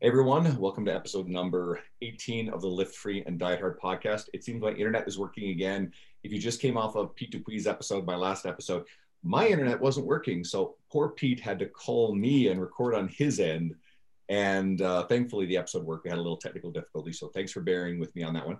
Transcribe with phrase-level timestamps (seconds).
[0.00, 4.28] Hey everyone, welcome to episode number 18 of the Lift Free and Diet Hard podcast.
[4.32, 5.92] It seems my internet is working again.
[6.22, 8.84] If you just came off of Pete Dupuis' episode, my last episode,
[9.24, 10.44] my internet wasn't working.
[10.44, 13.74] So poor Pete had to call me and record on his end.
[14.28, 16.04] And uh, thankfully, the episode worked.
[16.04, 17.12] We had a little technical difficulty.
[17.12, 18.58] So thanks for bearing with me on that one.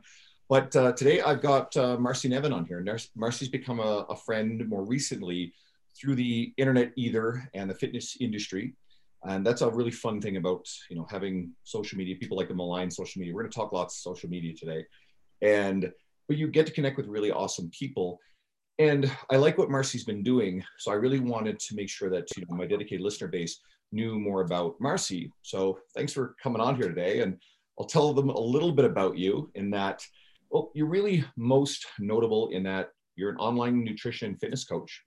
[0.48, 2.82] But uh, today I've got uh, Marci Nevin on here.
[3.16, 5.52] Marci's become a, a friend more recently
[5.96, 8.74] through the internet either and the fitness industry
[9.24, 12.54] and that's a really fun thing about you know having social media people like to
[12.54, 13.34] malign social media.
[13.34, 14.84] We're going to talk lots of social media today.
[15.42, 15.90] And
[16.28, 18.18] but you get to connect with really awesome people.
[18.78, 20.62] And i like what marci's been doing.
[20.78, 23.60] So i really wanted to make sure that you know my dedicated listener base
[23.90, 25.30] knew more about marci.
[25.42, 27.20] So thanks for coming on here today.
[27.20, 27.36] And
[27.78, 30.00] i'll tell them a little bit about you in that
[30.50, 35.02] well you're really most notable in that you're an online nutrition fitness coach.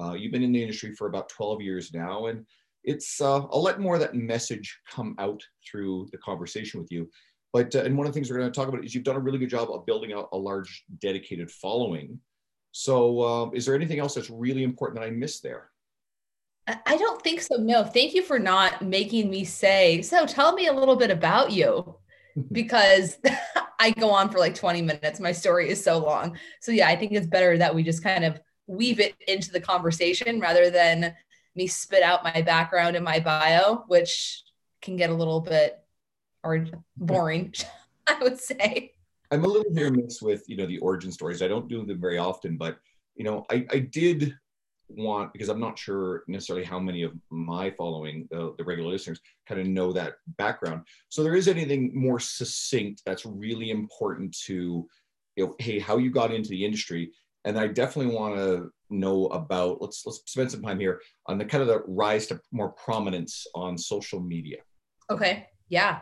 [0.00, 2.26] Uh, you've been in the industry for about 12 years now.
[2.26, 2.46] And
[2.84, 7.08] it's uh, I'll let more of that message come out through the conversation with you.
[7.52, 9.16] But uh, and one of the things we're going to talk about is you've done
[9.16, 12.20] a really good job of building out a large dedicated following.
[12.72, 15.70] So uh, is there anything else that's really important that I missed there?
[16.86, 17.56] I don't think so.
[17.56, 20.02] No, thank you for not making me say.
[20.02, 21.96] So tell me a little bit about you,
[22.52, 23.18] because
[23.80, 25.18] I go on for like 20 minutes.
[25.20, 26.38] My story is so long.
[26.60, 29.60] So yeah, I think it's better that we just kind of weave it into the
[29.60, 31.14] conversation rather than
[31.54, 34.42] me spit out my background and my bio, which
[34.82, 35.78] can get a little bit
[36.42, 37.54] or boring,
[38.06, 38.92] I would say.
[39.30, 41.42] I'm a little near miss with you know the origin stories.
[41.42, 42.78] I don't do them very often, but
[43.14, 44.34] you know I, I did
[44.88, 49.20] want because I'm not sure necessarily how many of my following the, the regular listeners
[49.46, 50.82] kind of know that background.
[51.10, 54.88] So there is anything more succinct that's really important to
[55.36, 57.12] you know hey how you got into the industry,
[57.44, 61.44] and I definitely want to know about let's let's spend some time here on the
[61.44, 64.58] kind of the rise to more prominence on social media.
[65.10, 66.00] Okay yeah.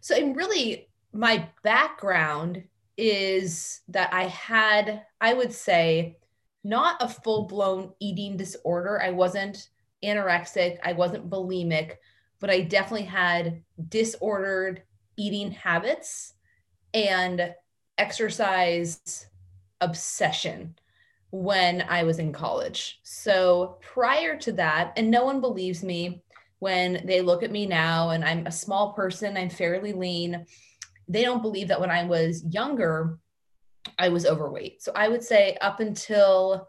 [0.00, 2.62] So and really my background
[2.96, 6.18] is that i had i would say
[6.62, 9.00] not a full-blown eating disorder.
[9.02, 9.68] I wasn't
[10.04, 11.94] anorexic i wasn't bulimic
[12.40, 14.82] but i definitely had disordered
[15.16, 16.34] eating habits
[16.94, 17.52] and
[17.96, 19.26] exercise
[19.80, 20.76] obsession
[21.30, 23.00] when I was in college.
[23.02, 26.22] So prior to that, and no one believes me
[26.58, 30.46] when they look at me now, and I'm a small person, I'm fairly lean.
[31.06, 33.18] They don't believe that when I was younger,
[33.98, 34.82] I was overweight.
[34.82, 36.68] So I would say up until,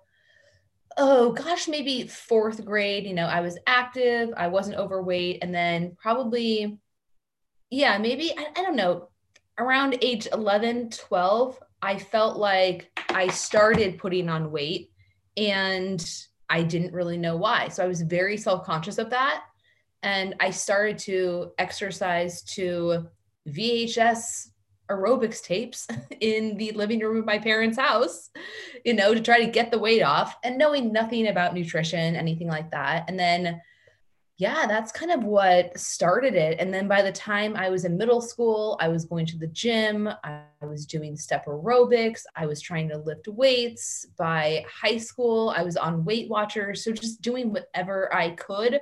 [0.97, 5.39] oh gosh, maybe fourth grade, you know, I was active, I wasn't overweight.
[5.41, 6.79] And then probably,
[7.69, 9.09] yeah, maybe, I, I don't know,
[9.57, 14.91] around age 11, 12, I felt like I started putting on weight
[15.37, 16.03] and
[16.49, 17.69] I didn't really know why.
[17.69, 19.43] So I was very self conscious of that.
[20.01, 23.07] And I started to exercise to
[23.47, 24.49] VHS
[24.89, 25.87] aerobics tapes
[26.19, 28.29] in the living room of my parents' house,
[28.83, 32.47] you know, to try to get the weight off and knowing nothing about nutrition, anything
[32.47, 33.05] like that.
[33.07, 33.61] And then
[34.39, 36.61] yeah, that's kind of what started it.
[36.61, 39.47] And then by the time I was in middle school, I was going to the
[39.47, 44.05] gym, I was doing step aerobics, I was trying to lift weights.
[44.17, 46.85] By high school, I was on Weight Watchers.
[46.85, 48.79] So just doing whatever I could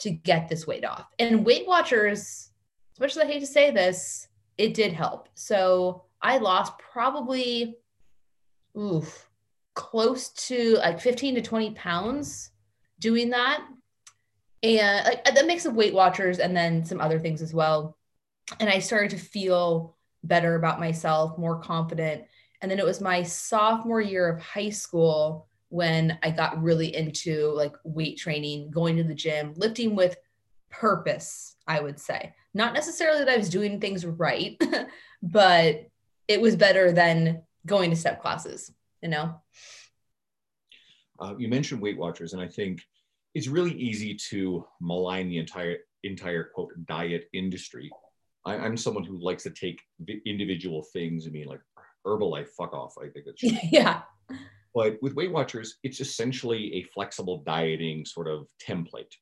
[0.00, 1.06] to get this weight off.
[1.18, 2.50] And Weight Watchers,
[2.92, 4.28] especially I hate to say this,
[4.58, 5.30] it did help.
[5.34, 7.78] So I lost probably
[8.76, 9.30] oof,
[9.72, 12.50] close to like 15 to 20 pounds
[12.98, 13.64] doing that
[14.62, 17.96] and like the mix of Weight Watchers and then some other things as well.
[18.58, 22.24] And I started to feel better about myself, more confident.
[22.60, 27.52] And then it was my sophomore year of high school when I got really into
[27.52, 30.16] like weight training, going to the gym, lifting with
[30.68, 32.34] purpose, I would say.
[32.52, 34.60] Not necessarily that I was doing things right,
[35.22, 35.88] but
[36.28, 39.40] it was better than going to step classes, you know?
[41.18, 42.82] Uh, you mentioned Weight Watchers, and I think
[43.34, 47.90] it's really easy to malign the entire entire quote diet industry.
[48.46, 49.80] I, am someone who likes to take
[50.24, 51.26] individual things.
[51.26, 51.60] I mean, like
[52.06, 52.94] Herbalife, fuck off.
[52.98, 54.02] I think it's yeah.
[54.74, 59.12] But with Weight Watchers, it's essentially a flexible dieting sort of template,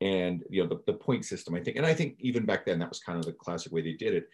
[0.00, 1.54] and you know the, the point system.
[1.54, 3.82] I think, and I think even back then that was kind of the classic way
[3.82, 4.28] they did it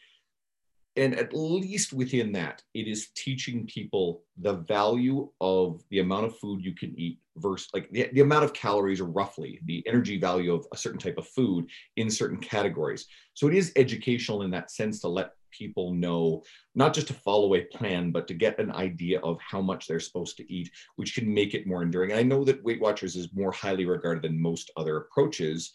[0.97, 6.39] and at least within that, it is teaching people the value of the amount of
[6.39, 10.19] food you can eat versus like the, the amount of calories or roughly the energy
[10.19, 11.67] value of a certain type of food
[11.97, 13.07] in certain categories.
[13.35, 16.43] So it is educational in that sense to let people know
[16.75, 20.01] not just to follow a plan, but to get an idea of how much they're
[20.01, 22.11] supposed to eat, which can make it more enduring.
[22.11, 25.73] And I know that Weight Watchers is more highly regarded than most other approaches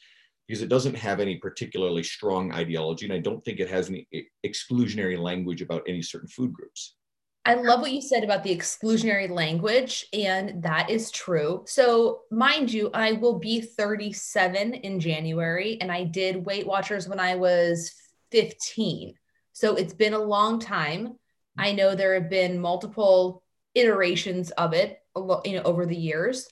[0.52, 3.06] because it doesn't have any particularly strong ideology.
[3.06, 4.06] And I don't think it has any
[4.46, 6.98] exclusionary language about any certain food groups.
[7.46, 11.64] I love what you said about the exclusionary language, and that is true.
[11.68, 17.22] So, mind you, I will be 37 in January, and I did Weight Watchers when
[17.22, 17.94] I was
[18.34, 19.14] 15.
[19.54, 21.18] So, it's been a long time.
[21.58, 23.42] I know there have been multiple
[23.74, 26.46] iterations of it, you know, over the years.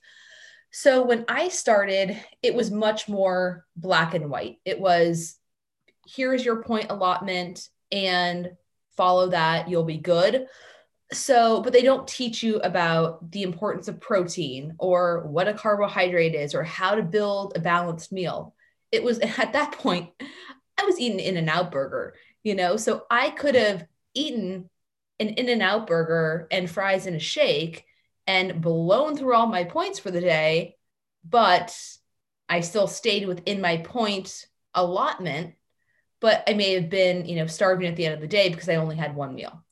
[0.71, 4.57] So, when I started, it was much more black and white.
[4.65, 5.35] It was
[6.07, 8.51] here's your point allotment, and
[8.97, 10.47] follow that, you'll be good.
[11.11, 16.35] So but they don't teach you about the importance of protein or what a carbohydrate
[16.35, 18.53] is or how to build a balanced meal.
[18.91, 20.09] It was at that point
[20.79, 22.13] i was eating in and out burger
[22.43, 22.77] you know?
[22.77, 24.69] So i could have eaten
[25.19, 27.85] an in and out burger and fries and a shake
[28.29, 30.75] and blown through all my points for the day
[31.27, 31.75] but
[32.47, 34.45] i still stayed within my point
[34.75, 35.55] allotment
[36.21, 38.69] but i may have been you know starving at the end of the day because
[38.69, 39.63] i only had one meal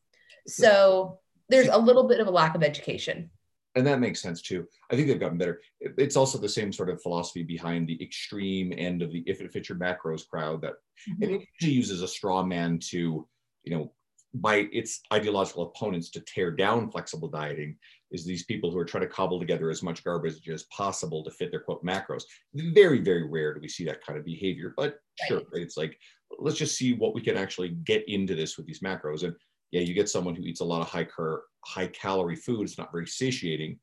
[0.48, 1.20] so
[1.50, 3.30] there's a little bit of a lack of education
[3.76, 4.68] and that makes sense too.
[4.90, 5.62] I think they've gotten better.
[5.80, 9.52] It's also the same sort of philosophy behind the extreme end of the if it
[9.52, 10.74] fits your macros crowd that
[11.08, 11.22] mm-hmm.
[11.22, 13.28] and it usually uses a straw man to,
[13.66, 13.92] you know,
[14.34, 17.78] by its ideological opponents to tear down flexible dieting
[18.12, 21.32] is these people who are trying to cobble together as much garbage as possible to
[21.32, 22.24] fit their quote macros.
[22.54, 25.28] Very, very rare do we see that kind of behavior, but right.
[25.28, 25.98] sure, it's like
[26.40, 29.24] let's just see what we can actually get into this with these macros.
[29.24, 29.34] And
[29.72, 32.64] yeah, you get someone who eats a lot of high car, high calorie food.
[32.64, 33.80] It's not very satiating.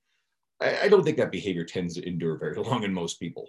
[0.60, 3.48] I, I don't think that behavior tends to endure very long in most people.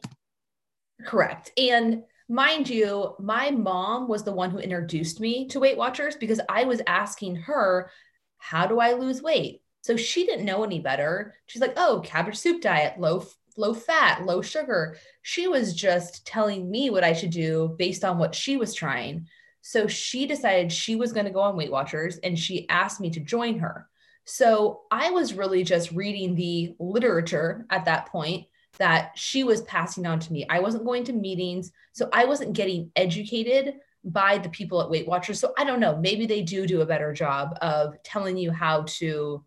[1.06, 1.52] Correct.
[1.58, 6.40] And mind you, my mom was the one who introduced me to Weight Watchers because
[6.50, 7.92] I was asking her,
[8.38, 9.62] how do I lose weight?
[9.86, 11.36] So she didn't know any better.
[11.46, 13.24] She's like, oh, cabbage soup diet, low
[13.56, 14.98] low fat, low sugar.
[15.22, 19.28] She was just telling me what I should do based on what she was trying.
[19.62, 23.12] So she decided she was going to go on Weight Watchers and she asked me
[23.12, 23.88] to join her.
[24.24, 28.48] So I was really just reading the literature at that point
[28.80, 30.48] that she was passing on to me.
[30.50, 35.08] I wasn't going to meetings, so I wasn't getting educated by the people at Weight
[35.08, 35.40] Watchers.
[35.40, 38.86] So I don't know, maybe they do do a better job of telling you how
[38.98, 39.44] to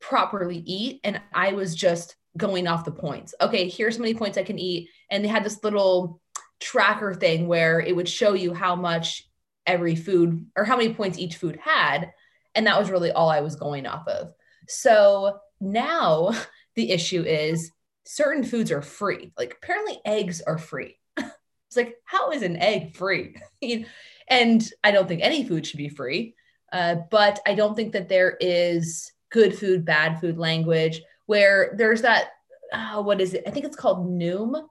[0.00, 3.34] properly eat and I was just going off the points.
[3.40, 6.20] Okay, here's how many points I can eat and they had this little
[6.60, 9.28] tracker thing where it would show you how much
[9.66, 12.12] every food or how many points each food had.
[12.54, 14.32] And that was really all I was going off of.
[14.68, 16.32] So now
[16.76, 17.70] the issue is
[18.04, 19.32] certain foods are free.
[19.36, 20.98] Like apparently eggs are free.
[21.16, 23.36] it's like, how is an egg free?
[24.28, 26.34] and I don't think any food should be free.
[26.72, 32.02] Uh, but I don't think that there is good food, bad food language where there's
[32.02, 32.30] that,
[32.72, 33.44] uh, what is it?
[33.46, 34.62] I think it's called Noom.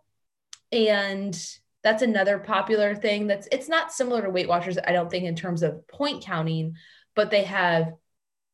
[0.72, 1.36] And
[1.84, 5.36] that's another popular thing that's it's not similar to weight watchers i don't think in
[5.36, 6.76] terms of point counting
[7.16, 7.94] but they have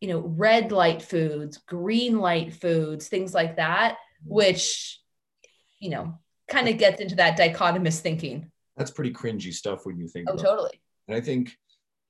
[0.01, 4.99] you know red light foods green light foods things like that which
[5.79, 6.17] you know
[6.47, 10.35] kind of gets into that dichotomous thinking that's pretty cringy stuff when you think oh
[10.35, 11.51] totally and i think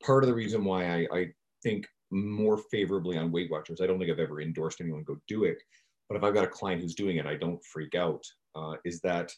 [0.03, 1.27] part of the reason why I, I
[1.63, 5.43] think more favorably on weight watchers i don't think i've ever endorsed anyone go do
[5.43, 5.61] it
[6.07, 8.23] but if i've got a client who's doing it i don't freak out
[8.55, 9.31] uh, is that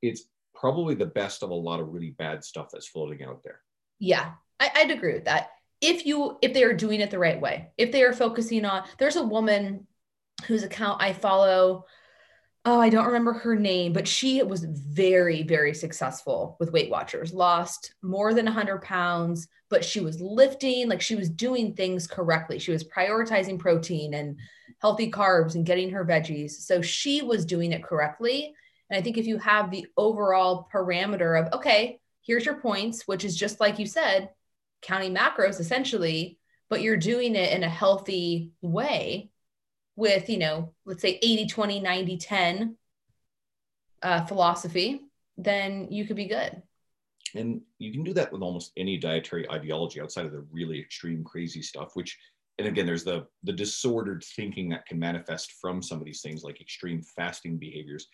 [0.00, 3.60] it's probably the best of a lot of really bad stuff that's floating out there.
[3.98, 5.50] Yeah, I, I'd agree with that.
[5.80, 8.84] If you if they are doing it the right way, if they are focusing on,
[8.98, 9.86] there's a woman
[10.46, 11.86] whose account I follow.
[12.66, 17.34] Oh, I don't remember her name, but she was very, very successful with Weight Watchers.
[17.34, 22.58] Lost more than 100 pounds, but she was lifting, like she was doing things correctly.
[22.58, 24.38] She was prioritizing protein and
[24.80, 26.52] healthy carbs and getting her veggies.
[26.52, 28.54] So she was doing it correctly
[28.90, 33.24] and I think if you have the overall parameter of, okay, here's your points, which
[33.24, 34.30] is just like you said,
[34.82, 39.30] counting macros essentially, but you're doing it in a healthy way
[39.96, 42.76] with, you know, let's say 80, 20, 90, 10
[44.02, 45.02] uh, philosophy,
[45.36, 46.62] then you could be good.
[47.34, 51.24] And you can do that with almost any dietary ideology outside of the really extreme
[51.24, 52.16] crazy stuff, which
[52.58, 56.44] and again there's the the disordered thinking that can manifest from some of these things
[56.44, 58.06] like extreme fasting behaviors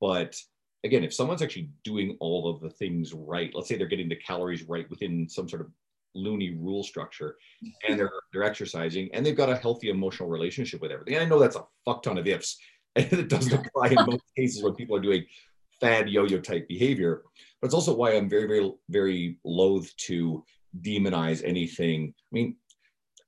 [0.00, 0.36] but
[0.84, 4.16] again, if someone's actually doing all of the things right, let's say they're getting the
[4.16, 5.68] calories right within some sort of
[6.14, 7.36] loony rule structure
[7.88, 11.14] and they're they're exercising and they've got a healthy emotional relationship with everything.
[11.14, 12.58] And I know that's a fuck ton of ifs.
[12.96, 15.24] And it doesn't apply in most cases when people are doing
[15.80, 17.22] fad yo-yo type behavior.
[17.60, 20.44] But it's also why I'm very, very, very loath to
[20.80, 22.14] demonize anything.
[22.16, 22.56] I mean,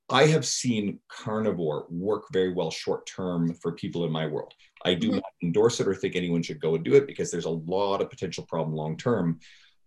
[0.08, 4.54] I have seen carnivore work very well short term for people in my world.
[4.84, 5.16] I do mm-hmm.
[5.16, 8.00] not endorse it or think anyone should go and do it because there's a lot
[8.00, 9.40] of potential problem long term.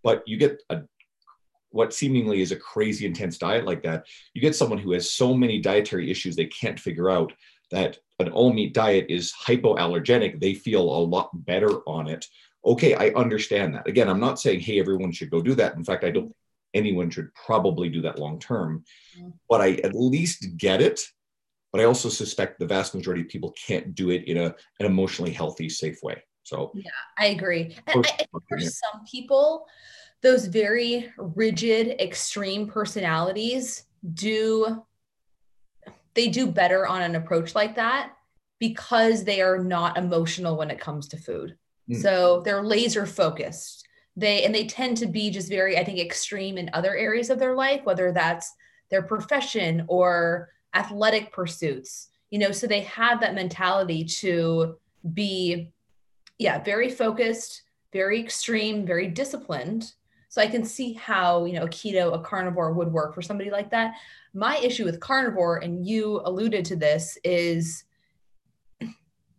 [0.03, 0.81] But you get a
[1.71, 5.33] what seemingly is a crazy intense diet like that, you get someone who has so
[5.33, 7.33] many dietary issues they can't figure out
[7.71, 10.39] that an all meat diet is hypoallergenic.
[10.39, 12.25] They feel a lot better on it.
[12.65, 13.87] Okay, I understand that.
[13.87, 15.75] Again, I'm not saying, hey, everyone should go do that.
[15.75, 16.35] In fact, I don't think
[16.73, 18.83] anyone should probably do that long term,
[19.17, 19.29] mm-hmm.
[19.49, 20.99] but I at least get it.
[21.71, 24.85] But I also suspect the vast majority of people can't do it in a, an
[24.85, 26.21] emotionally healthy, safe way.
[26.43, 27.77] So, yeah, I agree.
[27.85, 29.67] And I, for some people,
[30.21, 34.83] those very rigid, extreme personalities do
[36.15, 38.13] they do better on an approach like that
[38.59, 41.57] because they are not emotional when it comes to food.
[41.89, 42.01] Mm.
[42.01, 43.87] So they're laser focused.
[44.17, 47.39] They and they tend to be just very, I think, extreme in other areas of
[47.39, 48.53] their life, whether that's
[48.91, 52.09] their profession or athletic pursuits.
[52.31, 54.77] You know, so they have that mentality to
[55.13, 55.71] be,
[56.37, 59.93] yeah, very focused, very extreme, very disciplined
[60.29, 63.49] so I can see how, you know, a keto, a carnivore would work for somebody
[63.49, 63.95] like that.
[64.33, 67.83] My issue with carnivore, and you alluded to this, is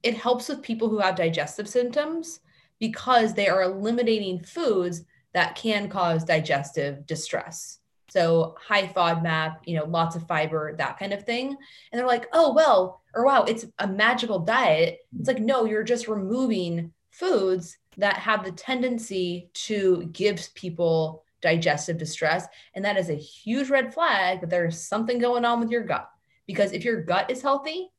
[0.02, 2.40] it helps with people who have digestive symptoms
[2.80, 7.78] because they are eliminating foods that can cause digestive distress.
[8.08, 11.50] So high FODMAP, you know, lots of fiber, that kind of thing.
[11.50, 14.98] And they're like, oh, well, or wow, it's a magical diet.
[15.16, 21.98] It's like, no, you're just removing foods that have the tendency to give people digestive
[21.98, 22.46] distress.
[22.74, 26.08] And that is a huge red flag that there's something going on with your gut.
[26.46, 27.90] Because if your gut is healthy,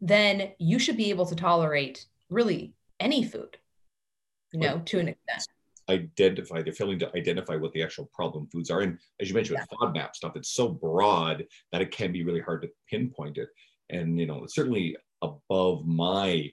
[0.00, 3.56] then you should be able to tolerate really any food,
[4.52, 5.46] you know, to an extent.
[5.88, 8.80] Identify, they're failing to identify what the actual problem foods are.
[8.80, 9.66] And as you mentioned, yeah.
[9.70, 13.48] with FODMAP stuff, it's so broad that it can be really hard to pinpoint it.
[13.90, 16.52] And, you know, it's certainly above my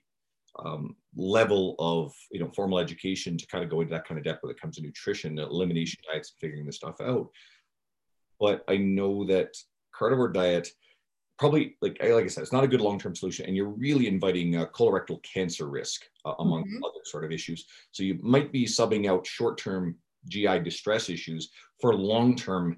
[0.63, 4.23] um, level of you know formal education to kind of go into that kind of
[4.23, 7.29] depth when it comes to nutrition, elimination diets, and figuring this stuff out.
[8.39, 9.55] But I know that
[9.93, 10.69] carnivore diet
[11.37, 14.55] probably like like I said, it's not a good long-term solution, and you're really inviting
[14.55, 16.83] uh, colorectal cancer risk uh, among mm-hmm.
[16.83, 17.65] other sort of issues.
[17.91, 19.95] So you might be subbing out short-term
[20.29, 21.51] GI distress issues
[21.81, 22.77] for long-term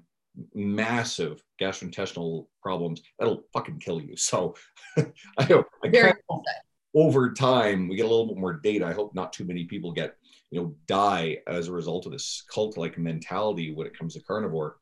[0.54, 4.16] massive gastrointestinal problems that'll fucking kill you.
[4.16, 4.54] So
[5.38, 5.66] I don't.
[5.84, 6.12] I Very
[6.96, 8.86] over time we get a little bit more data.
[8.86, 10.16] I hope not too many people get
[10.50, 14.22] you know die as a result of this cult like mentality when it comes to
[14.22, 14.78] carnivore.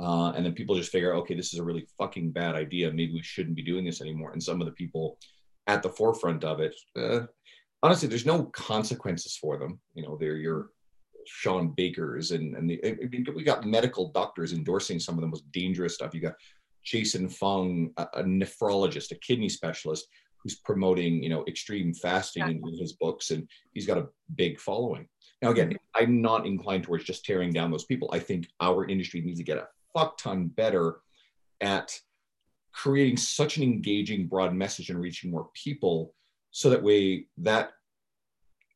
[0.00, 2.90] Uh, and then people just figure okay this is a really fucking bad idea.
[2.90, 4.32] Maybe we shouldn't be doing this anymore.
[4.32, 5.18] And some of the people
[5.66, 7.20] at the forefront of it uh,
[7.82, 9.78] honestly there's no consequences for them.
[9.94, 10.70] You know they're your
[11.26, 15.26] Shawn Bakers and and the, I mean, we got medical doctors endorsing some of the
[15.26, 16.14] most dangerous stuff.
[16.14, 16.36] You got
[16.82, 20.08] Jason Fung, a, a nephrologist, a kidney specialist,
[20.42, 24.60] who's promoting you know extreme fasting in, in his books and he's got a big
[24.60, 25.06] following.
[25.42, 28.10] Now again i'm not inclined towards just tearing down those people.
[28.12, 31.00] I think our industry needs to get a fuck ton better
[31.60, 31.98] at
[32.72, 36.14] creating such an engaging broad message and reaching more people
[36.50, 37.70] so that way that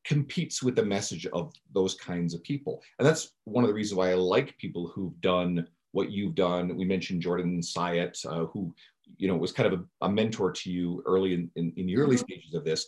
[0.04, 2.82] competes with the message of those kinds of people.
[2.98, 6.76] And that's one of the reasons why i like people who've done what you've done.
[6.76, 8.74] We mentioned jordan syatt uh, who
[9.18, 11.96] you know was kind of a, a mentor to you early in, in, in the
[11.96, 12.24] early mm-hmm.
[12.24, 12.86] stages of this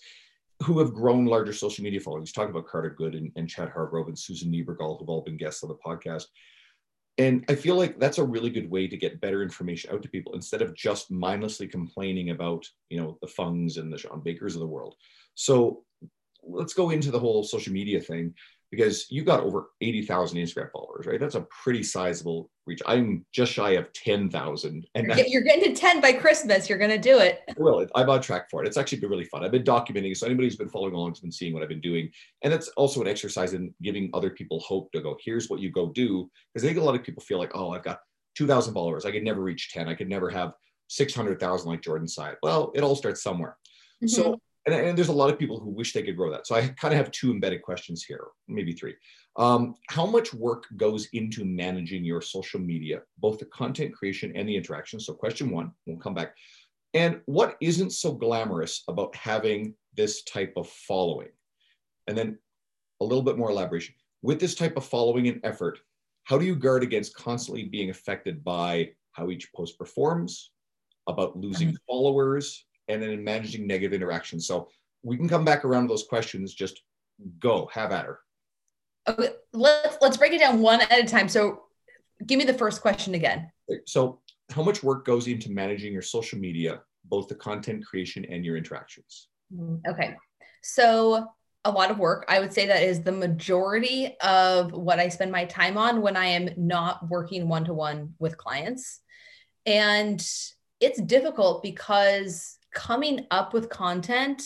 [0.62, 2.32] who have grown larger social media followings.
[2.32, 5.62] Talking about carter good and, and chad hargrove and susan niebergall who've all been guests
[5.62, 6.24] on the podcast.
[7.18, 10.08] And i feel like that's a really good way to get better information out to
[10.08, 14.54] people instead of just mindlessly complaining about you know the fungs and the shawn bakers
[14.54, 14.94] of the world.
[15.34, 15.84] So
[16.46, 18.34] let's go into the whole social media thing
[18.74, 21.20] because you got over 80,000 Instagram followers, right?
[21.20, 22.80] That's a pretty sizable reach.
[22.86, 24.86] I'm just shy of 10,000.
[24.94, 26.68] And you're, you're getting to 10 by Christmas.
[26.68, 27.42] You're going to do it.
[27.56, 28.66] Well, I'm on track for it.
[28.66, 29.44] It's actually been really fun.
[29.44, 30.16] I've been documenting.
[30.16, 32.10] So anybody who's been following along has been seeing what I've been doing.
[32.42, 35.70] And it's also an exercise in giving other people hope to go, here's what you
[35.70, 36.30] go do.
[36.52, 38.00] Because I think a lot of people feel like, oh, I've got
[38.36, 39.04] 2,000 followers.
[39.04, 39.88] I could never reach 10.
[39.88, 40.52] I could never have
[40.88, 42.36] 600,000 like Jordan Syatt.
[42.42, 43.56] Well, it all starts somewhere.
[44.02, 44.08] Mm-hmm.
[44.08, 46.46] So and, and, there's a lot of people who wish they could grow that.
[46.46, 48.94] So I kind of have two embedded questions here, maybe three.
[49.36, 54.48] Um, how much work goes into managing your social media, both the content creation and
[54.48, 55.00] the interaction?
[55.00, 56.34] So question one, we'll come back.
[56.94, 61.30] And what isn't so glamorous about having this type of following?
[62.06, 62.38] And then
[63.00, 63.94] a little bit more elaboration.
[64.22, 65.80] With this type of following and effort,
[66.24, 70.50] how do you guard against constantly being affected by how each post performs,
[71.06, 71.92] about losing mm-hmm.
[71.92, 74.46] followers, and then in managing negative interactions.
[74.46, 74.68] So
[75.02, 76.54] we can come back around to those questions.
[76.54, 76.82] Just
[77.38, 78.20] go, have at her.
[79.06, 81.28] Okay, let's let's break it down one at a time.
[81.28, 81.64] So
[82.26, 83.50] give me the first question again.
[83.86, 88.44] So how much work goes into managing your social media, both the content creation and
[88.44, 89.28] your interactions?
[89.54, 90.16] Mm, okay.
[90.62, 91.26] So,
[91.66, 92.26] a lot of work.
[92.28, 96.16] I would say that is the majority of what I spend my time on when
[96.16, 99.00] I am not working one to one with clients.
[99.64, 100.20] And
[100.80, 104.42] it's difficult because coming up with content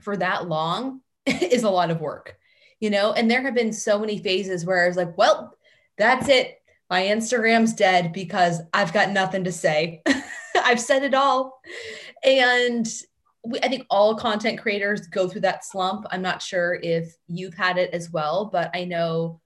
[0.00, 2.36] for that long is a lot of work,
[2.80, 3.12] you know?
[3.12, 5.56] And there have been so many phases where I was like, well,
[5.98, 6.60] that's it.
[6.90, 10.02] My Instagram's dead because I've got nothing to say.
[10.56, 11.60] I've said it all.
[12.22, 12.86] And
[13.44, 16.06] we, I think all content creators go through that slump.
[16.10, 19.40] I'm not sure if you've had it as well, but I know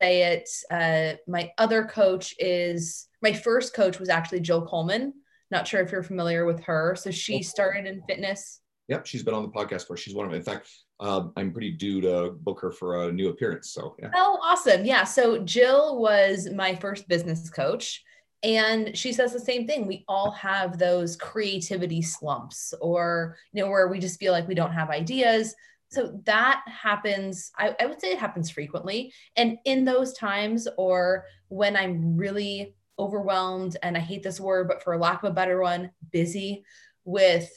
[0.00, 0.48] say it.
[0.70, 5.14] Uh, my other coach is my first coach was actually Jill Coleman.
[5.50, 6.94] Not sure if you're familiar with her.
[6.98, 8.60] So she started in fitness.
[8.88, 9.96] Yep, she's been on the podcast for.
[9.96, 10.38] She's one of them.
[10.38, 10.70] In fact,
[11.00, 13.70] um, I'm pretty due to book her for a new appearance.
[13.72, 14.10] So yeah.
[14.14, 14.84] Oh, awesome!
[14.84, 15.04] Yeah.
[15.04, 18.02] So Jill was my first business coach,
[18.42, 19.86] and she says the same thing.
[19.86, 24.54] We all have those creativity slumps, or you know, where we just feel like we
[24.54, 25.54] don't have ideas.
[25.90, 27.50] So that happens.
[27.56, 32.74] I, I would say it happens frequently, and in those times, or when I'm really
[32.98, 36.64] overwhelmed, and I hate this word, but for lack of a better one, busy
[37.04, 37.50] with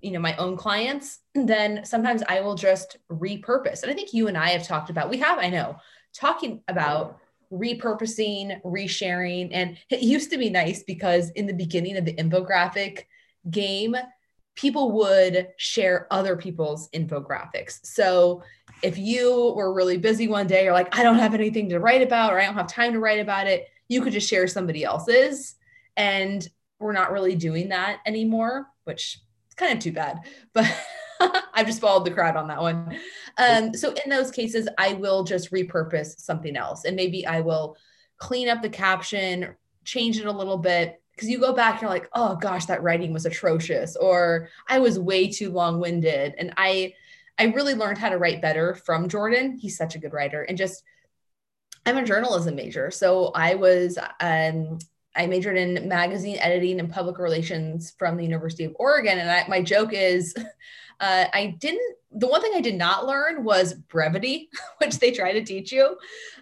[0.00, 3.82] you know my own clients then sometimes i will just repurpose.
[3.82, 5.76] And i think you and i have talked about we have i know
[6.12, 7.18] talking about
[7.50, 13.04] repurposing resharing and it used to be nice because in the beginning of the infographic
[13.50, 13.96] game
[14.56, 17.84] people would share other people's infographics.
[17.84, 18.42] So
[18.82, 22.02] if you were really busy one day you're like i don't have anything to write
[22.02, 24.84] about or i don't have time to write about it you could just share somebody
[24.84, 25.56] else's
[25.96, 26.48] and
[26.78, 30.20] we're not really doing that anymore which is kind of too bad,
[30.52, 30.66] but
[31.54, 32.98] I've just followed the crowd on that one.
[33.38, 37.76] Um, so in those cases, I will just repurpose something else, and maybe I will
[38.18, 41.00] clean up the caption, change it a little bit.
[41.14, 44.98] Because you go back, you're like, oh gosh, that writing was atrocious, or I was
[44.98, 46.94] way too long-winded, and I,
[47.38, 49.56] I really learned how to write better from Jordan.
[49.56, 50.82] He's such a good writer, and just
[51.86, 54.78] I'm a journalism major, so I was um,
[55.16, 59.18] I majored in magazine editing and public relations from the University of Oregon.
[59.18, 60.34] And I, my joke is,
[61.00, 65.32] uh, I didn't, the one thing I did not learn was brevity, which they try
[65.32, 65.96] to teach you.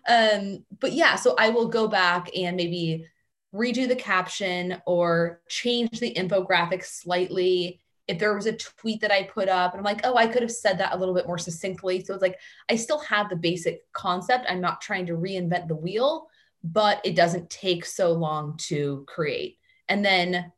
[0.09, 3.07] Um, but yeah, so I will go back and maybe
[3.55, 7.82] redo the caption or change the infographic slightly.
[8.09, 10.43] If there was a tweet that I put up and I'm like, oh, I could
[10.43, 12.05] have said that a little bit more succinctly.
[12.05, 12.39] So it's like,
[12.69, 14.47] I still have the basic concept.
[14.49, 16.29] I'm not trying to reinvent the wheel
[16.65, 19.59] but it doesn't take so long to create.
[19.89, 20.53] And then,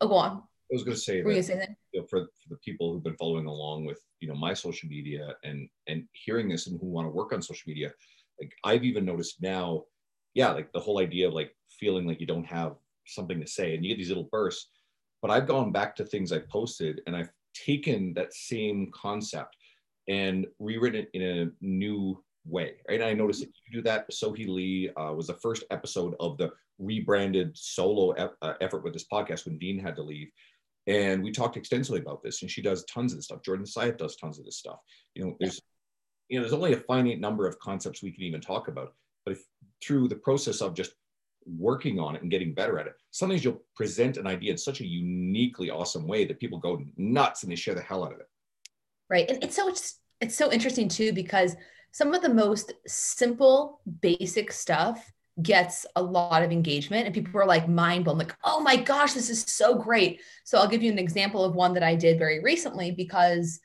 [0.00, 0.30] oh, go on.
[0.32, 1.70] I was going to say, Were that, say that?
[1.92, 4.88] You know, for, for the people who've been following along with you know my social
[4.88, 7.92] media and and hearing this and who want to work on social media,
[8.40, 9.84] like I've even noticed now,
[10.34, 12.76] yeah, like the whole idea of like feeling like you don't have
[13.06, 14.68] something to say and you get these little bursts.
[15.22, 19.56] But I've gone back to things I posted and I've taken that same concept
[20.08, 22.74] and rewritten it in a new way.
[22.88, 23.00] Right?
[23.00, 24.10] And I noticed that you do that.
[24.10, 29.06] Sohee Lee uh, was the first episode of the rebranded solo uh, effort with this
[29.12, 30.28] podcast when Dean had to leave.
[30.86, 33.42] And we talked extensively about this, and she does tons of this stuff.
[33.44, 34.78] Jordan Syatt does tons of this stuff.
[35.14, 35.60] You know, there's,
[36.28, 38.94] you know, there's only a finite number of concepts we can even talk about.
[39.24, 39.44] But if
[39.84, 40.94] through the process of just
[41.46, 44.80] working on it and getting better at it, sometimes you'll present an idea in such
[44.80, 48.20] a uniquely awesome way that people go nuts and they share the hell out of
[48.20, 48.28] it.
[49.08, 49.68] Right, and it's so
[50.20, 51.56] it's, so interesting too because
[51.92, 55.10] some of the most simple, basic stuff
[55.42, 59.14] gets a lot of engagement and people are like mind blown like oh my gosh
[59.14, 60.20] this is so great.
[60.44, 63.58] So i'll give you an example of one that i did very recently because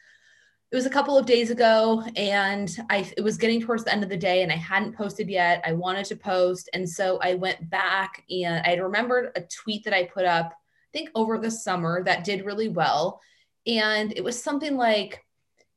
[0.72, 4.04] it was a couple of days ago and i it was getting towards the end
[4.04, 7.34] of the day and i hadn't posted yet i wanted to post and so i
[7.34, 11.52] went back and i remembered a tweet that i put up i think over the
[11.52, 13.22] summer that did really well
[13.68, 15.24] and it was something like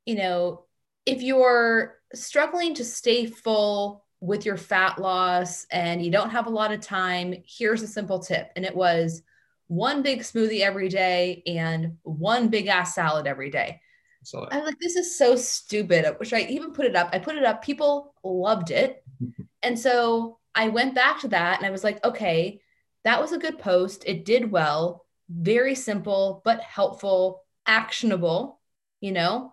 [0.06, 0.64] you know
[1.06, 6.50] if you're struggling to stay full with your fat loss and you don't have a
[6.50, 8.50] lot of time, here's a simple tip.
[8.56, 9.22] And it was
[9.68, 13.80] one big smoothie every day and one big ass salad every day.
[14.28, 16.06] So I'm like, this is so stupid.
[16.18, 17.10] Which I even put it up.
[17.12, 17.62] I put it up.
[17.62, 19.02] People loved it.
[19.62, 22.60] and so I went back to that and I was like, okay,
[23.04, 24.04] that was a good post.
[24.06, 25.06] It did well.
[25.30, 28.60] Very simple, but helpful, actionable,
[29.00, 29.52] you know?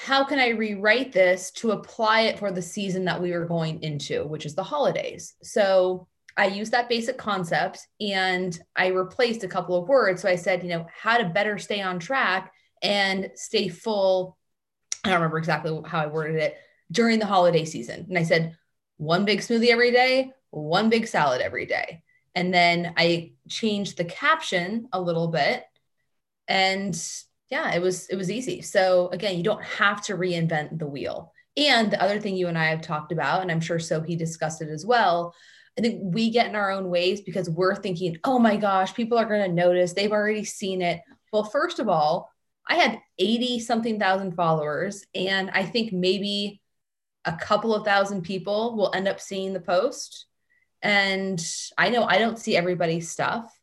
[0.00, 3.82] how can I rewrite this to apply it for the season that we were going
[3.82, 5.34] into, which is the holidays?
[5.42, 10.22] So I used that basic concept and I replaced a couple of words.
[10.22, 14.36] So I said, you know, how to better stay on track and stay full.
[15.04, 16.56] I don't remember exactly how I worded it
[16.90, 18.06] during the holiday season.
[18.08, 18.56] And I said,
[18.96, 22.02] one big smoothie every day, one big salad every day.
[22.34, 25.64] And then I changed the caption a little bit.
[26.46, 27.00] And
[27.50, 28.62] yeah, it was it was easy.
[28.62, 31.32] So again, you don't have to reinvent the wheel.
[31.56, 34.62] And the other thing you and I have talked about, and I'm sure Sohee discussed
[34.62, 35.34] it as well.
[35.76, 39.18] I think we get in our own ways because we're thinking, oh my gosh, people
[39.18, 39.92] are going to notice.
[39.92, 41.00] They've already seen it.
[41.32, 42.30] Well, first of all,
[42.68, 46.60] I had 80 something thousand followers, and I think maybe
[47.24, 50.26] a couple of thousand people will end up seeing the post.
[50.82, 51.44] And
[51.76, 53.58] I know I don't see everybody's stuff.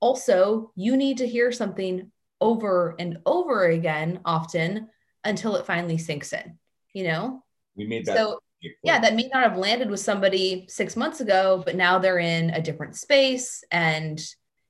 [0.00, 4.88] Also, you need to hear something over and over again often
[5.24, 6.58] until it finally sinks in,
[6.92, 7.42] you know?
[7.76, 8.16] We made that.
[8.16, 8.38] So,
[8.82, 12.50] yeah, that may not have landed with somebody six months ago, but now they're in
[12.50, 13.64] a different space.
[13.70, 14.20] And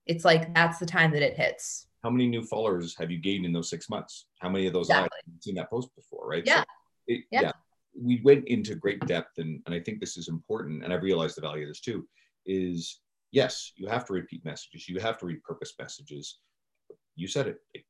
[0.07, 1.86] it's like that's the time that it hits.
[2.06, 4.26] How many new followers have you gained in those six months?
[4.38, 5.18] How many of those exactly.
[5.26, 6.44] have seen that post before, right?
[6.46, 6.60] Yeah.
[6.60, 6.64] So
[7.08, 7.40] it, yeah.
[7.40, 7.52] yeah.
[8.00, 11.36] We went into great depth, and, and I think this is important, and I've realized
[11.36, 12.06] the value of this too,
[12.44, 13.00] is
[13.32, 16.38] yes, you have to repeat messages, you have to repurpose messages.
[17.16, 17.84] You said it.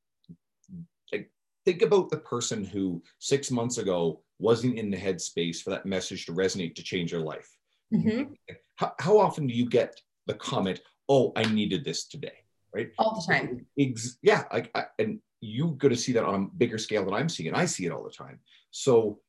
[1.12, 1.31] Like,
[1.66, 6.24] think about the person who six months ago wasn't in the headspace for that message
[6.24, 7.50] to resonate to change their life.
[7.92, 8.33] Mm-hmm.
[8.76, 12.46] How, how often do you get the comment, "Oh, I needed this today"?
[12.77, 12.91] Right?
[12.99, 13.67] All the time.
[13.79, 17.15] Ex- yeah, I, I, and you're going to see that on a bigger scale than
[17.15, 17.55] I'm seeing.
[17.55, 18.39] I see it all the time.
[18.71, 19.21] So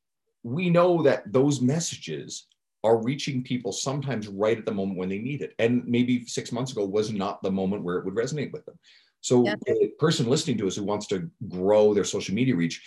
[0.44, 2.48] we know that those messages
[2.84, 5.54] are reaching people sometimes right at the moment when they need it.
[5.60, 8.78] And maybe six months ago was not the moment where it would resonate with them.
[9.22, 9.56] So, yeah.
[9.68, 12.82] a person listening to us who wants to grow their social media reach,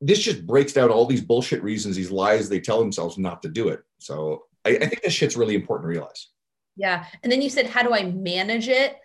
[0.00, 3.48] this just breaks down all these bullshit reasons, these lies they tell themselves not to
[3.48, 3.80] do it.
[3.98, 6.28] So, I, I think this shit's really important to realize.
[6.76, 7.06] Yeah.
[7.22, 8.96] And then you said, how do I manage it?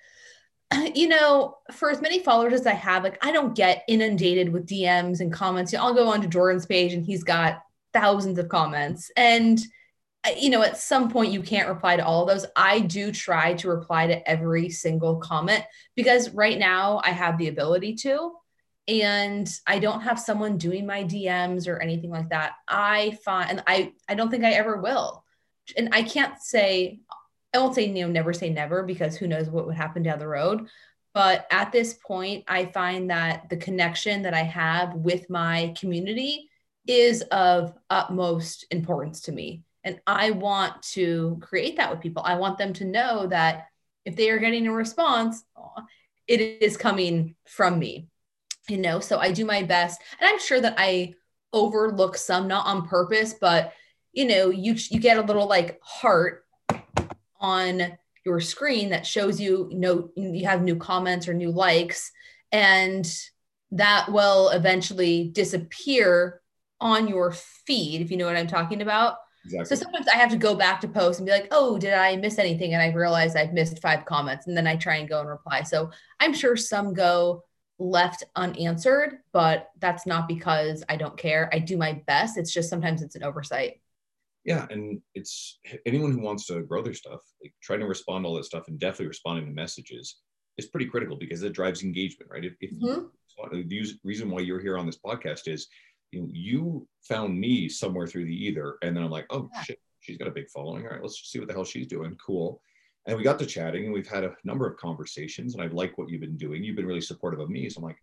[0.96, 4.68] You know, for as many followers as I have, like I don't get inundated with
[4.68, 5.72] DMs and comments.
[5.72, 7.60] You know, I'll go onto Jordan's page and he's got
[7.94, 9.12] thousands of comments.
[9.18, 9.60] And,
[10.26, 12.50] uh, you know, at some point you can't reply to all of those.
[12.56, 15.64] I do try to reply to every single comment
[15.96, 18.34] because right now I have the ability to.
[18.88, 22.54] And I don't have someone doing my DMs or anything like that.
[22.68, 25.24] I find, and I, I don't think I ever will.
[25.76, 27.00] And I can't say,
[27.56, 30.20] I won't say, you know, never say never because who knows what would happen down
[30.20, 30.68] the road.
[31.14, 36.50] But at this point, I find that the connection that I have with my community
[36.86, 39.64] is of utmost importance to me.
[39.86, 42.22] And I want to create that with people.
[42.26, 43.68] I want them to know that
[44.04, 45.44] if they are getting a response,
[46.28, 48.10] it is coming from me.
[48.68, 50.02] You know, so I do my best.
[50.20, 51.14] And I'm sure that I
[51.54, 53.74] overlook some, not on purpose, but
[54.12, 56.45] you know, you you get a little like heart
[57.40, 62.12] on your screen that shows you, you know you have new comments or new likes
[62.52, 63.06] and
[63.72, 66.42] that will eventually disappear
[66.80, 69.18] on your feed, if you know what I'm talking about.
[69.46, 69.76] Exactly.
[69.76, 72.16] So sometimes I have to go back to post and be like, oh, did I
[72.16, 72.74] miss anything?
[72.74, 74.48] And I realize I've missed five comments.
[74.48, 75.62] And then I try and go and reply.
[75.62, 77.44] So I'm sure some go
[77.78, 81.50] left unanswered, but that's not because I don't care.
[81.54, 82.38] I do my best.
[82.38, 83.82] It's just sometimes it's an oversight.
[84.46, 84.68] Yeah.
[84.70, 88.36] And it's anyone who wants to grow their stuff, like trying to respond to all
[88.36, 90.18] that stuff and definitely responding to messages
[90.58, 92.46] is pretty critical because it drives engagement, right?
[92.46, 93.68] If, if mm-hmm.
[93.68, 95.68] the reason why you're here on this podcast is
[96.12, 99.62] you, know, you found me somewhere through the ether, and then I'm like, oh yeah.
[99.64, 100.86] shit, she's got a big following.
[100.86, 102.16] All right, let's see what the hell she's doing.
[102.26, 102.62] Cool.
[103.08, 105.98] And we got to chatting, and we've had a number of conversations, and I like
[105.98, 106.64] what you've been doing.
[106.64, 107.98] You've been really supportive of me, so I'm like,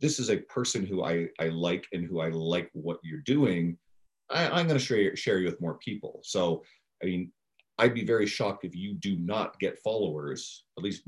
[0.00, 3.78] this is a person who I I like and who I like what you're doing.
[4.30, 6.20] I, I'm going to share share you with more people.
[6.22, 6.62] So,
[7.02, 7.32] I mean,
[7.78, 11.02] I'd be very shocked if you do not get followers, at least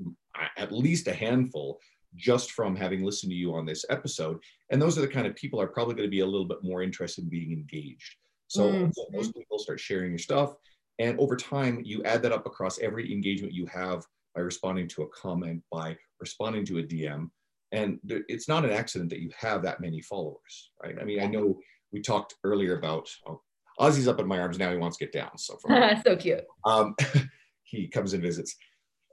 [0.57, 1.81] at least a handful,
[2.17, 4.39] just from having listened to you on this episode.
[4.71, 6.63] And those are the kind of people are probably going to be a little bit
[6.63, 8.17] more interested in being engaged.
[8.49, 9.17] So mm-hmm.
[9.17, 10.55] those people start sharing your stuff.
[10.99, 14.05] And over time, you add that up across every engagement you have
[14.35, 17.31] by responding to a comment, by responding to a DM.
[17.73, 20.97] And it's not an accident that you have that many followers, right?
[21.01, 21.59] I mean, I know
[21.93, 23.41] we talked earlier about oh,
[23.79, 24.71] Ozzy's up in my arms now.
[24.71, 25.37] He wants to get down.
[25.39, 25.59] So,
[26.05, 26.45] so cute.
[26.65, 26.95] Um,
[27.65, 28.57] he comes and visits.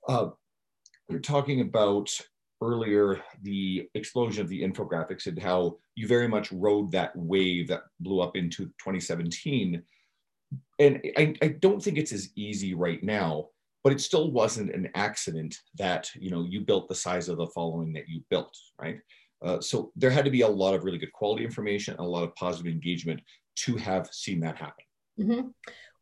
[0.08, 0.30] Uh,
[1.10, 2.10] we're talking about
[2.62, 7.84] earlier the explosion of the infographics and how you very much rode that wave that
[8.00, 9.82] blew up into 2017
[10.80, 13.50] and I, I, don't think it's as easy right now
[13.84, 17.48] but it still wasn't an accident that you know you built the size of the
[17.48, 18.98] following that you built right
[19.42, 22.10] uh, so there had to be a lot of really good quality information and a
[22.10, 23.20] lot of positive engagement
[23.56, 24.86] to have seen that happen
[25.20, 25.48] mm-hmm.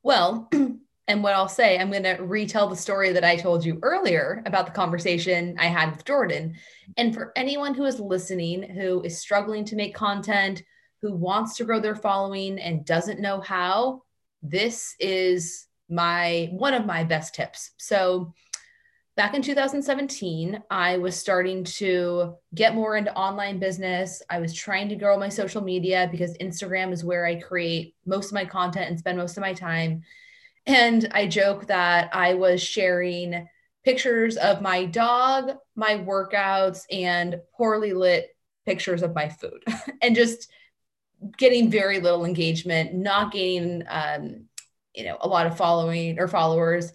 [0.03, 0.49] well
[1.07, 4.41] And what I'll say, I'm going to retell the story that I told you earlier
[4.45, 6.55] about the conversation I had with Jordan.
[6.97, 10.63] And for anyone who is listening, who is struggling to make content,
[11.01, 14.01] who wants to grow their following and doesn't know how,
[14.41, 17.71] this is my one of my best tips.
[17.77, 18.33] So
[19.15, 24.21] back in 2017, I was starting to get more into online business.
[24.29, 28.27] I was trying to grow my social media because Instagram is where I create most
[28.27, 30.03] of my content and spend most of my time.
[30.65, 33.47] And I joke that I was sharing
[33.85, 39.63] pictures of my dog, my workouts, and poorly lit pictures of my food
[40.01, 40.49] and just
[41.37, 44.45] getting very little engagement, not gaining, um,
[44.93, 46.91] you know, a lot of following or followers.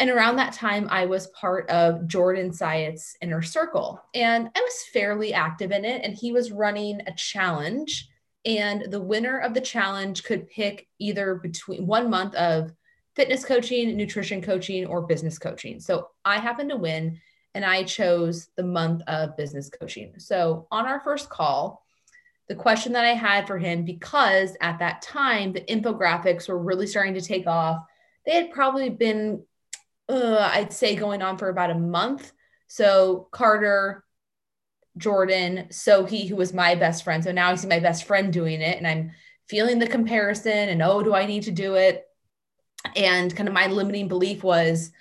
[0.00, 4.84] And around that time, I was part of Jordan Syatt's inner circle, and I was
[4.92, 6.02] fairly active in it.
[6.04, 8.08] And he was running a challenge,
[8.44, 12.72] and the winner of the challenge could pick either between one month of
[13.14, 15.78] fitness coaching, nutrition coaching, or business coaching.
[15.78, 17.20] So I happened to win,
[17.54, 20.14] and I chose the month of business coaching.
[20.18, 21.84] So on our first call,
[22.48, 26.88] the question that I had for him, because at that time the infographics were really
[26.88, 27.78] starting to take off,
[28.26, 29.44] they had probably been
[30.08, 32.32] uh, I'd say going on for about a month.
[32.66, 34.04] So Carter,
[34.96, 37.22] Jordan, Sohee, who was my best friend.
[37.22, 39.12] So now I see my best friend doing it and I'm
[39.48, 42.04] feeling the comparison and oh, do I need to do it?
[42.96, 44.92] And kind of my limiting belief was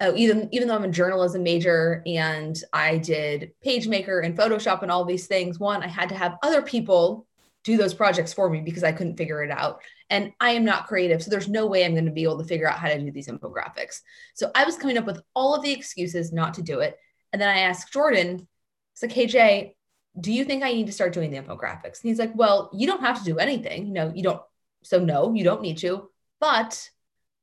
[0.00, 4.90] uh, even even though I'm a journalism major and I did PageMaker and Photoshop and
[4.90, 7.26] all these things, one, I had to have other people
[7.64, 9.82] do those projects for me because I couldn't figure it out.
[10.08, 11.22] And I am not creative.
[11.22, 13.10] So there's no way I'm going to be able to figure out how to do
[13.10, 14.00] these infographics.
[14.34, 16.96] So I was coming up with all of the excuses not to do it.
[17.32, 18.46] And then I asked Jordan,
[18.92, 19.76] it's like, hey, Jay,
[20.18, 22.02] do you think I need to start doing the infographics?
[22.02, 23.86] And he's like, well, you don't have to do anything.
[23.86, 24.42] You know, you don't.
[24.82, 26.08] So no, you don't need to.
[26.40, 26.88] But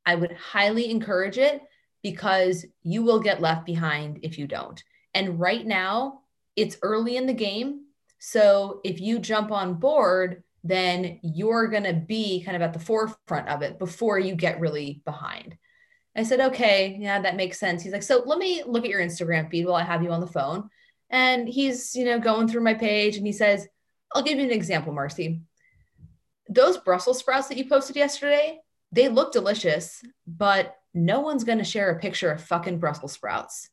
[0.05, 1.61] I would highly encourage it
[2.01, 4.83] because you will get left behind if you don't.
[5.13, 6.21] And right now,
[6.55, 7.86] it's early in the game.
[8.19, 12.79] So if you jump on board, then you're going to be kind of at the
[12.79, 15.57] forefront of it before you get really behind.
[16.15, 17.83] I said, okay, yeah, that makes sense.
[17.83, 20.19] He's like, so let me look at your Instagram feed while I have you on
[20.19, 20.69] the phone.
[21.11, 23.67] And he's, you know, going through my page and he says,
[24.13, 25.41] I'll give you an example, Marci.
[26.49, 28.59] Those Brussels sprouts that you posted yesterday,
[28.91, 33.69] they look delicious, but no one's going to share a picture of fucking Brussels sprouts.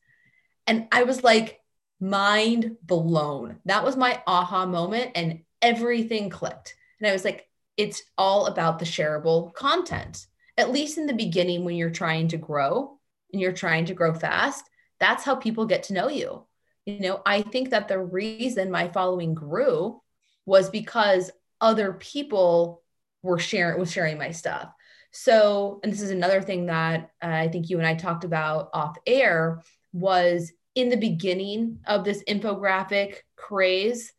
[0.67, 1.59] And I was like,
[2.09, 3.59] mind blown.
[3.65, 6.75] That was my aha moment and everything clicked.
[6.99, 10.27] And I was like, it's all about the shareable content.
[10.57, 12.97] At least in the beginning, when you're trying to grow
[13.33, 16.45] and you're trying to grow fast, that's how people get to know you.
[16.85, 20.01] You know, I think that the reason my following grew
[20.45, 22.83] was because other people
[23.23, 24.69] were sharing was sharing my stuff.
[25.11, 28.69] So, and this is another thing that uh, I think you and I talked about
[28.73, 34.13] off air was in the beginning of this infographic craze,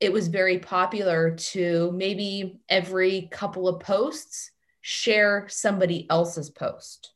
[0.00, 7.12] it was very popular to maybe every couple of posts share somebody else's post.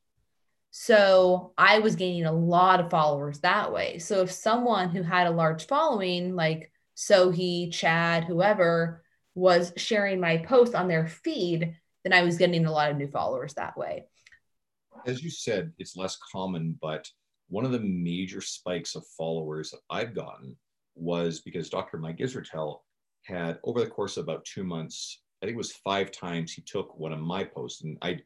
[0.70, 3.98] So I was gaining a lot of followers that way.
[3.98, 9.02] So if someone who had a large following, like Sohee, Chad, whoever,
[9.34, 13.08] was sharing my post on their feed, then I was getting a lot of new
[13.08, 14.04] followers that way.
[15.06, 17.08] As you said, it's less common, but
[17.52, 20.56] one of the major spikes of followers that I've gotten
[20.94, 21.98] was because Dr.
[21.98, 22.78] Mike Israetel
[23.26, 26.62] had, over the course of about two months, I think it was five times, he
[26.62, 27.84] took one of my posts.
[27.84, 28.20] And I,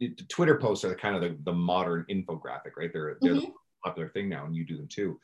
[0.00, 2.90] the Twitter posts are the kind of the, the modern infographic, right?
[2.92, 3.44] They're, they're mm-hmm.
[3.44, 3.52] the
[3.84, 5.16] popular thing now, and you do them too.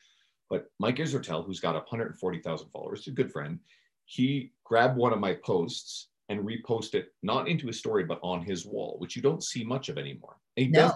[0.49, 3.59] But Mike Israetel, who's got 140,000 followers, a good friend,
[4.05, 8.41] he grabbed one of my posts and reposted it not into his story, but on
[8.41, 10.37] his wall, which you don't see much of anymore.
[10.57, 10.83] And he no.
[10.83, 10.93] does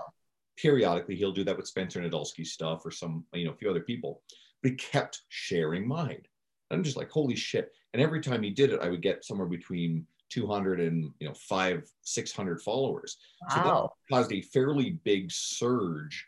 [0.56, 3.80] periodically he'll do that with Spencer Nadolsky stuff or some, you know, a few other
[3.80, 4.22] people.
[4.62, 6.22] But he kept sharing mine.
[6.70, 7.72] I'm just like, holy shit.
[7.92, 11.34] And every time he did it, I would get somewhere between 200 and you know
[11.34, 13.18] five, 600 followers.
[13.42, 13.54] Wow.
[13.54, 16.26] So that caused a fairly big surge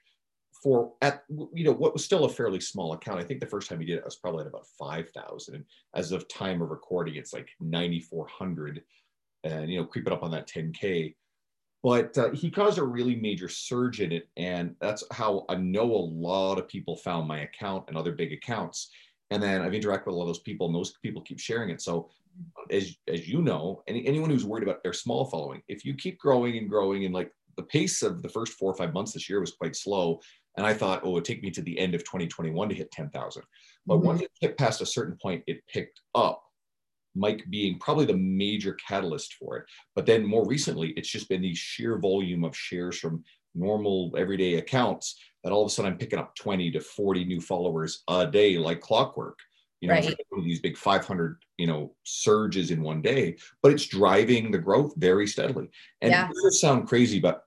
[0.62, 3.20] for at you know what was still a fairly small account.
[3.20, 5.54] I think the first time he did it, I was probably at about 5,000.
[5.54, 8.82] And as of time of recording, it's like 9,400
[9.44, 11.14] and you know creeping up on that 10k
[11.84, 15.84] but uh, he caused a really major surge in it and that's how i know
[15.84, 18.90] a lot of people found my account and other big accounts.
[19.30, 21.70] And then i've interacted with a lot of those people and those people keep sharing
[21.70, 21.80] it.
[21.80, 22.10] So
[22.70, 26.18] as, as you know any, anyone who's worried about their small following if you keep
[26.18, 29.28] growing and growing and like the pace of the first four or five months this
[29.28, 30.20] year was quite slow
[30.56, 32.90] and i thought oh it would take me to the end of 2021 to hit
[32.90, 33.42] 10000
[33.86, 34.06] but mm-hmm.
[34.06, 36.42] once it hit past a certain point it picked up
[37.14, 39.64] Mike being probably the major catalyst for it.
[39.94, 43.24] But then more recently, it's just been the sheer volume of shares from
[43.54, 47.40] normal everyday accounts that all of a sudden I'm picking up 20 to 40 new
[47.40, 49.38] followers a day like clockwork
[49.80, 50.16] You know, Right.
[50.42, 55.26] these big 500, you know, surges in one day, but it's driving the growth very
[55.26, 55.68] steadily.
[56.00, 56.26] And Yeah.
[56.28, 57.44] this will sound crazy, but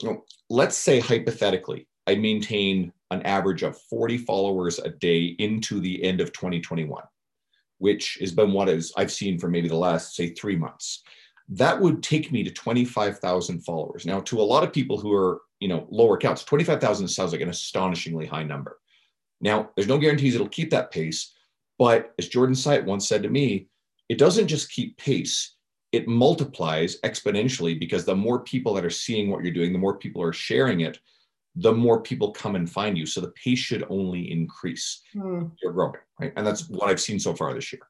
[0.00, 5.80] you know, let's say hypothetically, I maintain an average of 40 followers a day into
[5.80, 7.02] the end of 2021,
[7.80, 11.02] which has been what is I've seen for maybe the last say three months.
[11.48, 14.06] That would take me to 25,000 followers.
[14.06, 17.40] Now, to a lot of people who are you know lower counts, 25,000 sounds like
[17.40, 18.78] an astonishingly high number.
[19.40, 21.34] Now, there's no guarantees it'll keep that pace,
[21.78, 23.68] but as Jordan Syatt once said to me,
[24.10, 25.56] it doesn't just keep pace,
[25.92, 29.96] it multiplies exponentially because the more people that are seeing what you're doing, the more
[29.98, 30.98] people are sharing it,
[31.56, 33.06] the more people come and find you.
[33.06, 35.02] So the pace should only increase.
[35.12, 35.46] Hmm.
[35.62, 36.32] You're growing, right?
[36.36, 37.82] And that's what I've seen so far this year.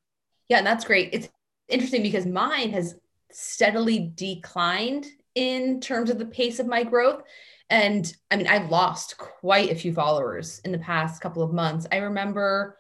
[0.49, 1.11] Yeah, and that's great.
[1.13, 1.29] It's
[1.69, 2.97] interesting because mine has
[3.31, 7.23] steadily declined in terms of the pace of my growth.
[7.69, 11.87] And I mean, I've lost quite a few followers in the past couple of months.
[11.93, 12.79] I remember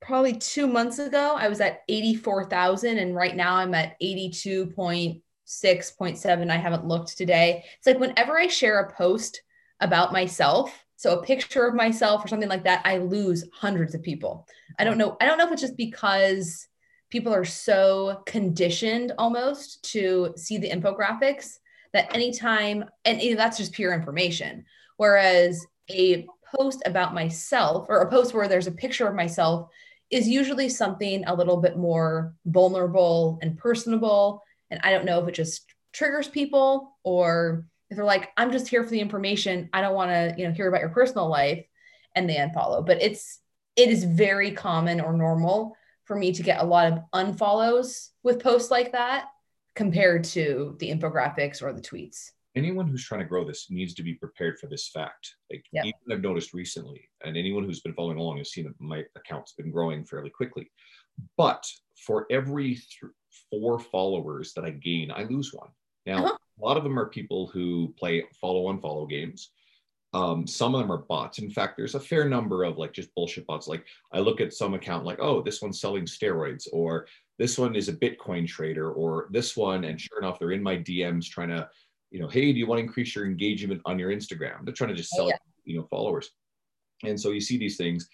[0.00, 6.50] probably two months ago, I was at 84,000, and right now I'm at 82.6.7.
[6.50, 7.64] I haven't looked today.
[7.78, 9.40] It's like whenever I share a post
[9.82, 14.02] about myself, so a picture of myself or something like that, I lose hundreds of
[14.02, 14.46] people.
[14.78, 15.16] I don't know.
[15.20, 16.68] I don't know if it's just because
[17.10, 21.56] people are so conditioned almost to see the infographics
[21.92, 24.64] that anytime, and you know, that's just pure information.
[24.96, 29.68] Whereas a post about myself or a post where there's a picture of myself
[30.10, 34.42] is usually something a little bit more vulnerable and personable.
[34.70, 38.68] And I don't know if it just triggers people or if they're like, I'm just
[38.68, 39.68] here for the information.
[39.74, 41.62] I don't want to, you know, hear about your personal life
[42.16, 42.84] and they unfollow.
[42.84, 43.38] But it's
[43.76, 48.42] it is very common or normal for me to get a lot of unfollows with
[48.42, 49.26] posts like that
[49.74, 52.30] compared to the infographics or the tweets.
[52.54, 55.34] Anyone who's trying to grow this needs to be prepared for this fact.
[55.50, 59.04] Like even I've noticed recently, and anyone who's been following along has seen that my
[59.16, 60.70] account's been growing fairly quickly.
[61.36, 61.62] But
[62.06, 63.12] for every th-
[63.50, 65.68] four followers that I gain, I lose one.
[66.06, 66.36] Now, Uh-huh.
[66.60, 69.50] A lot of them are people who play follow on follow games.
[70.14, 71.38] Um, some of them are bots.
[71.38, 73.66] In fact, there's a fair number of like just bullshit bots.
[73.66, 77.06] Like I look at some account like, oh, this one's selling steroids, or
[77.38, 80.76] this one is a Bitcoin trader, or this one, and sure enough, they're in my
[80.76, 81.68] DMs trying to,
[82.10, 84.64] you know, hey, do you want to increase your engagement on your Instagram?
[84.64, 85.36] They're trying to just sell, yeah.
[85.64, 86.30] you know, followers.
[87.04, 88.08] And so you see these things.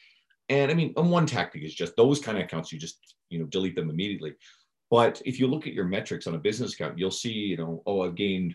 [0.48, 3.38] And I mean, and one tactic is just those kind of accounts, you just, you
[3.40, 4.34] know, delete them immediately.
[4.90, 7.82] But if you look at your metrics on a business account, you'll see, you know,
[7.86, 8.54] oh, I've gained,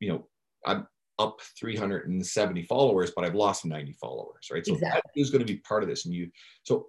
[0.00, 0.28] you know,
[0.64, 0.86] I'm
[1.18, 4.64] up 370 followers, but I've lost 90 followers, right?
[4.64, 5.22] So that Exactly.
[5.22, 6.06] is going to be part of this.
[6.06, 6.30] And you,
[6.62, 6.86] so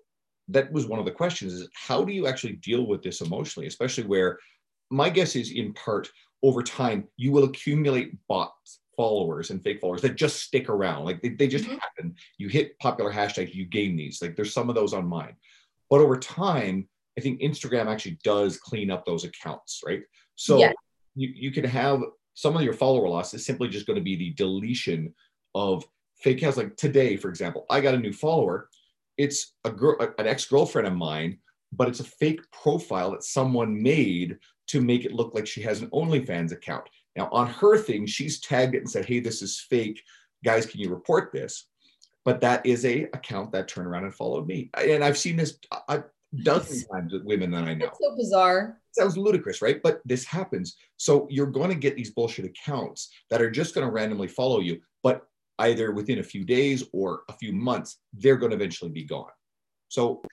[0.49, 3.67] that was one of the questions is how do you actually deal with this emotionally,
[3.67, 4.37] especially where
[4.91, 6.09] my guess is in part
[6.43, 11.05] over time, you will accumulate bots followers and fake followers that just stick around.
[11.05, 11.79] Like they, they just Mhm.
[11.79, 12.15] happen.
[12.37, 14.21] You hit popular hashtags, you gain these.
[14.21, 15.35] Like there's some of those on mine.
[15.89, 20.01] But over time, I think Instagram actually does clean up those accounts, right?
[20.35, 20.73] So Yeah.
[21.15, 22.01] you, you can have
[22.33, 25.13] some of your follower loss is simply just going to be the deletion
[25.53, 25.85] of
[26.19, 26.57] fake accounts.
[26.57, 28.69] Like today, for example, I got a new follower.
[29.17, 31.37] It's a girl, an ex-girlfriend of mine,
[31.71, 35.81] but it's a fake profile that someone made to make it look like she has
[35.81, 36.85] an OnlyFans account.
[37.15, 40.01] Now, on her thing, she's tagged it and said, "Hey, this is fake.
[40.43, 41.67] Guys, can you report this?"
[42.25, 45.59] But that is a account that turned around and followed me, and I've seen this
[45.89, 46.03] a
[46.41, 48.79] dozen times with women that I know It's so bizarre.
[48.91, 49.81] sounds ludicrous, right?
[49.83, 50.77] But this happens.
[50.97, 54.59] So you're going to get these bullshit accounts that are just going to randomly follow
[54.59, 55.27] you, but
[55.59, 59.29] either within a few days or a few months, they're going to eventually be gone.
[59.89, 60.23] So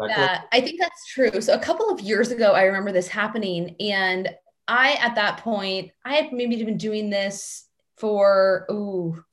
[0.00, 1.40] Yeah, I think that's true.
[1.40, 4.28] So a couple of years ago, I remember this happening, and
[4.68, 7.66] I at that point, I had maybe been doing this
[7.96, 9.24] for ooh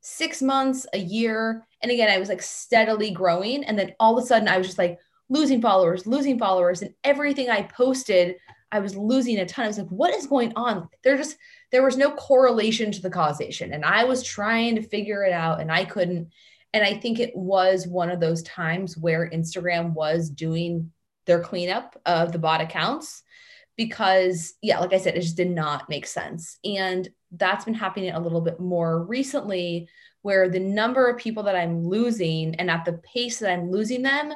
[0.00, 4.22] six months, a year, and again, I was like steadily growing, and then all of
[4.22, 4.98] a sudden, I was just like
[5.32, 8.36] losing followers, losing followers, and everything I posted,
[8.70, 9.64] I was losing a ton.
[9.64, 10.88] I was like, what is going on?
[11.02, 11.36] There just
[11.70, 15.60] there was no correlation to the causation, and I was trying to figure it out,
[15.60, 16.28] and I couldn't.
[16.74, 20.90] And I think it was one of those times where Instagram was doing
[21.26, 23.22] their cleanup of the bot accounts
[23.76, 26.58] because, yeah, like I said, it just did not make sense.
[26.64, 29.88] And that's been happening a little bit more recently,
[30.22, 34.02] where the number of people that I'm losing and at the pace that I'm losing
[34.02, 34.32] them,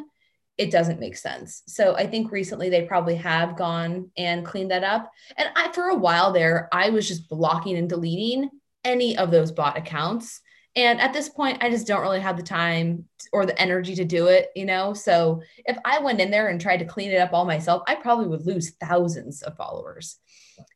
[0.59, 1.63] it doesn't make sense.
[1.67, 5.11] So I think recently they probably have gone and cleaned that up.
[5.37, 8.51] And I, for a while there, I was just blocking and deleting
[8.85, 10.41] any of those bot accounts.
[10.75, 14.05] And at this point, I just don't really have the time or the energy to
[14.05, 14.95] do it, you know?
[14.95, 17.95] So if I went in there and tried to clean it up all myself, I
[17.95, 20.19] probably would lose thousands of followers,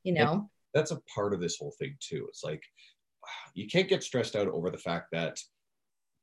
[0.02, 0.50] you know?
[0.74, 2.26] that's a part of this whole thing too.
[2.28, 2.62] It's like
[3.54, 5.38] you can't get stressed out over the fact that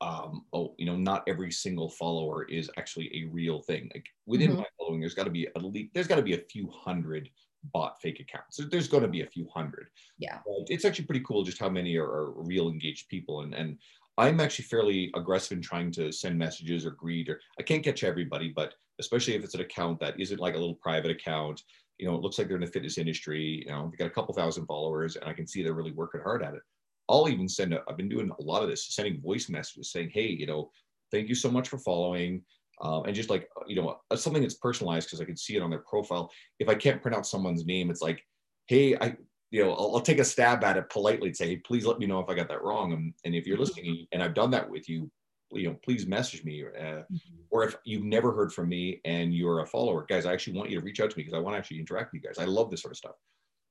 [0.02, 3.90] um, oh, you know, not every single follower is actually a real thing.
[3.94, 4.60] Like within mm-hmm.
[4.60, 7.30] my following, there's got to be at least there's got to be a few hundred
[7.74, 8.60] bot fake accounts.
[8.70, 9.88] There's going to be a few hundred.
[10.20, 13.42] Yeah, but it's actually pretty cool just how many are, are real engaged people.
[13.42, 13.78] And and
[14.18, 18.04] I'm actually fairly aggressive in trying to send messages or greet or I can't catch
[18.04, 21.64] everybody, but especially if it's an account that isn't like a little private account.
[21.98, 23.64] You know, it looks like they're in the fitness industry.
[23.66, 26.22] You know, they got a couple thousand followers, and I can see they're really working
[26.22, 26.62] hard at it.
[27.10, 30.12] I'll even send, i have been doing a lot of this, sending voice messages saying,
[30.14, 30.70] hey, you know,
[31.12, 32.42] thank you so much for following.
[32.82, 35.62] Um, and just like, you know, uh, something that's personalized because I can see it
[35.62, 36.30] on their profile.
[36.60, 38.24] If I can't pronounce someone's name, it's like,
[38.68, 39.16] hey, I,
[39.50, 42.00] you know, I'll, I'll, take a stab at it politely and say, hey, please let
[42.00, 42.94] me know if I got that wrong.
[42.94, 43.64] And, and if you're mm-hmm.
[43.64, 45.10] listening and I've done that with you,
[45.52, 46.64] you know, please message me.
[46.64, 47.36] Uh, mm-hmm.
[47.50, 50.70] Or if you've never heard from me and you're a follower, guys, I actually want
[50.70, 52.38] you to reach out to me because I want to actually interact with you guys.
[52.38, 53.16] I love this sort of stuff.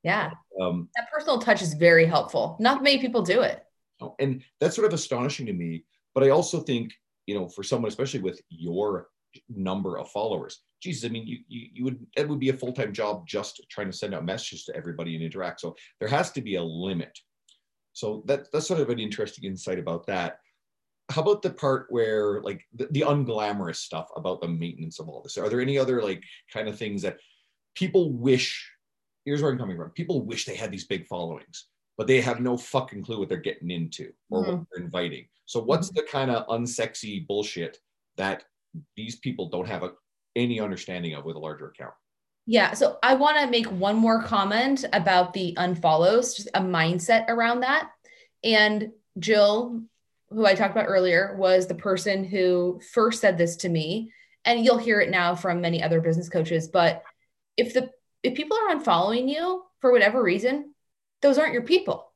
[0.03, 0.31] Yeah.
[0.61, 2.57] Um, that personal touch is very helpful.
[2.61, 3.65] Not many people do it.
[4.01, 5.85] Oh, and that's sort of astonishing to me.
[6.15, 6.93] But I also think,
[7.27, 9.09] you know, for someone, especially with your
[9.49, 12.93] number of followers, Jesus, I mean, you, you, you would, it would be a full-time
[12.93, 15.61] job just trying to send out messages to everybody and interact.
[15.61, 17.19] So there has to be a limit.
[17.93, 20.39] So that, that's sort of an interesting insight about that.
[21.11, 25.23] How about the part where like the, the unglamorous stuff about the maintenance of all
[25.23, 25.39] this?
[25.39, 26.23] Are there any other like
[26.53, 27.19] kind of things that
[27.75, 28.71] people wish,
[29.27, 29.91] here's where I'm coming from.
[29.91, 31.67] People wish they had these big followings
[31.97, 34.53] but they have no fucking clue what they're getting into or mm-hmm.
[34.53, 35.27] what they're inviting.
[35.47, 36.01] So what's mm-hmm.
[36.01, 37.79] the kind of unsexy bullshit
[38.17, 38.45] that
[38.97, 39.93] these people don't have a,
[40.35, 41.95] any understanding of with a larger account?
[42.47, 47.29] Yeah, so I want to make one more comment about the unfollows, just a mindset
[47.29, 47.91] around that.
[48.45, 49.83] And Jill,
[50.31, 54.13] who I talked about earlier, was the person who first said this to me,
[54.45, 56.69] and you'll hear it now from many other business coaches.
[56.69, 57.03] But
[57.57, 57.91] if the
[58.27, 60.75] if people are unfollowing you for whatever reason,
[61.23, 62.13] those aren't your people.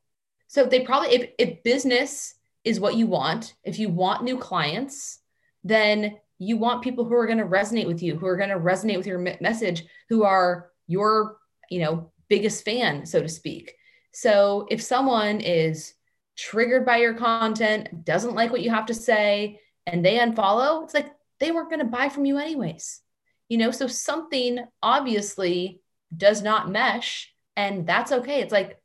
[0.49, 2.35] So they probably, if, if business
[2.65, 5.21] is what you want, if you want new clients,
[5.65, 8.57] then you want people who are going to resonate with you, who are going to
[8.57, 11.37] resonate with your message, who are your,
[11.71, 13.75] you know, biggest fan, so to speak.
[14.13, 15.95] So if someone is
[16.37, 20.95] triggered by your content, doesn't like what you have to say, and they unfollow, it's
[20.95, 23.01] like they weren't going to buy from you anyways.
[23.49, 25.80] You know, so something obviously
[26.17, 28.41] does not mesh, and that's okay.
[28.41, 28.81] It's like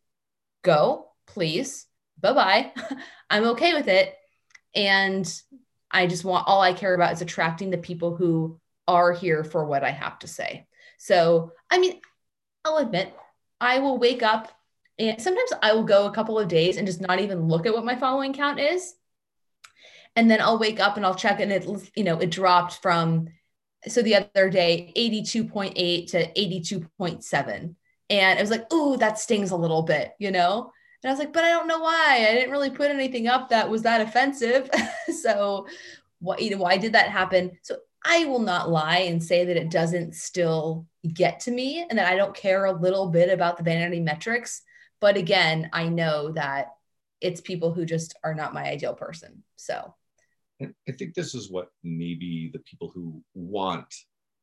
[0.63, 1.86] go, please.
[2.19, 2.71] Bye bye.
[3.30, 4.13] I'm okay with it.
[4.73, 5.32] And
[5.91, 9.65] I just want all I care about is attracting the people who are here for
[9.65, 10.67] what I have to say.
[10.97, 12.01] So, I mean,
[12.63, 13.13] I'll admit,
[13.61, 14.51] I will wake up
[14.97, 17.73] and sometimes I will go a couple of days and just not even look at
[17.73, 18.95] what my following count is.
[20.15, 23.28] And then I'll wake up and I'll check and it, you know, it dropped from,
[23.88, 27.75] so the other day, 82.8 to 82.7.
[28.09, 30.71] And it was like, ooh, that stings a little bit, you know?
[31.03, 32.25] And I was like, but I don't know why.
[32.27, 34.69] I didn't really put anything up that was that offensive.
[35.21, 35.67] so
[36.19, 37.51] what you know, why did that happen?
[37.61, 41.97] So I will not lie and say that it doesn't still get to me and
[41.97, 44.61] that I don't care a little bit about the vanity metrics.
[45.01, 46.69] But again, I know that
[47.21, 49.43] it's people who just are not my ideal person.
[49.55, 49.93] So
[50.62, 53.93] I think this is what maybe the people who want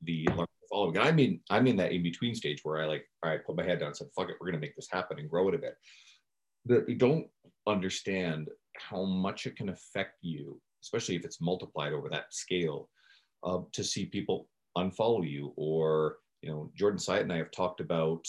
[0.02, 0.28] the
[0.68, 0.96] following.
[0.96, 3.62] And I mean, I'm in that in between stage where I like, I put my
[3.62, 5.54] head down and said, fuck it, we're going to make this happen and grow it
[5.54, 5.76] a bit.
[6.66, 7.26] That you don't
[7.66, 12.88] understand how much it can affect you, especially if it's multiplied over that scale,
[13.44, 15.52] uh, to see people unfollow you.
[15.56, 18.26] Or, you know, Jordan Syatt and I have talked about,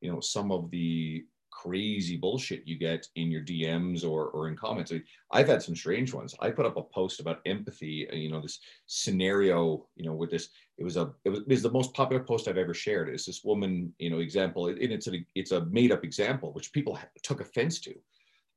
[0.00, 4.56] you know, some of the crazy bullshit you get in your DMs or, or in
[4.56, 4.92] comments.
[5.30, 6.34] I've had some strange ones.
[6.40, 10.30] I put up a post about empathy, uh, you know, this scenario, you know, with
[10.30, 10.48] this,
[10.78, 13.08] it was a, it was, it was the most popular post I've ever shared.
[13.08, 16.72] It's this woman, you know, example, and it's a, it's a made up example, which
[16.72, 17.94] people took offense to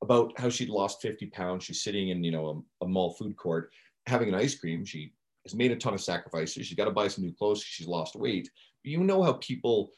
[0.02, 1.64] about how she'd lost 50 pounds.
[1.64, 3.72] She's sitting in, you know, a, a mall food court
[4.08, 4.86] having an ice cream.
[4.86, 5.14] She
[5.46, 6.66] has made a ton of sacrifices.
[6.66, 7.64] She's got to buy some new clothes.
[7.64, 8.50] She's lost weight.
[8.84, 9.92] You know how people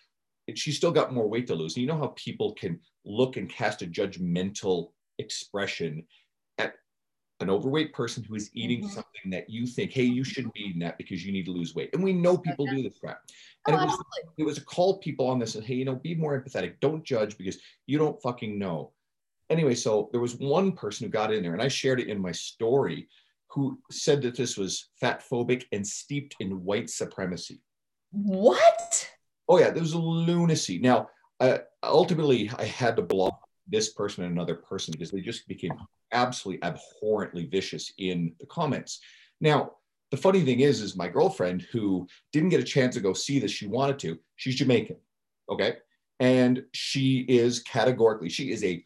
[0.55, 1.75] she's still got more weight to lose.
[1.75, 6.05] And you know how people can look and cast a judgmental expression
[6.57, 6.75] at
[7.39, 8.93] an overweight person who is eating mm-hmm.
[8.93, 11.75] something that you think, hey, you shouldn't be eating that because you need to lose
[11.75, 11.89] weight.
[11.93, 13.21] And we know people do this crap.
[13.67, 14.03] And oh, it was
[14.37, 16.75] it was a call people on this and hey, you know, be more empathetic.
[16.79, 18.93] Don't judge because you don't fucking know.
[19.49, 22.21] Anyway, so there was one person who got in there, and I shared it in
[22.21, 23.07] my story,
[23.49, 27.61] who said that this was fat phobic and steeped in white supremacy.
[28.11, 29.06] What?
[29.47, 30.79] Oh yeah, there was a lunacy.
[30.79, 35.47] Now, uh, ultimately, I had to block this person and another person because they just
[35.47, 35.73] became
[36.11, 38.99] absolutely abhorrently vicious in the comments.
[39.41, 39.73] Now,
[40.11, 43.39] the funny thing is, is my girlfriend who didn't get a chance to go see
[43.39, 44.17] this, she wanted to.
[44.37, 44.97] She's Jamaican,
[45.49, 45.77] okay,
[46.19, 48.83] and she is categorically she is a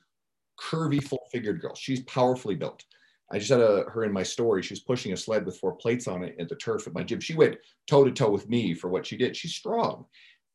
[0.59, 1.75] curvy, full-figured girl.
[1.75, 2.83] She's powerfully built.
[3.31, 4.61] I just had a, her in my story.
[4.61, 7.03] She was pushing a sled with four plates on it at the turf at my
[7.03, 7.19] gym.
[7.19, 7.57] She went
[7.87, 9.37] toe to toe with me for what she did.
[9.37, 10.05] She's strong.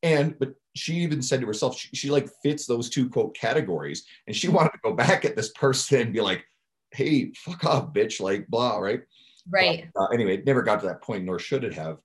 [0.03, 4.05] And, but she even said to herself, she, she like fits those two quote categories.
[4.27, 6.45] And she wanted to go back at this person and be like,
[6.93, 9.03] hey, fuck off, bitch, like blah, right?
[9.49, 9.89] Right.
[9.95, 11.99] But, uh, anyway, it never got to that point, nor should it have.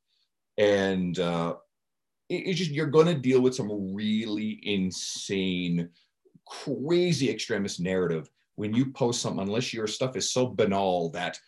[0.58, 1.56] And uh,
[2.30, 5.90] it, it's just, you're going to deal with some really insane,
[6.46, 11.40] crazy extremist narrative when you post something, unless your stuff is so banal that,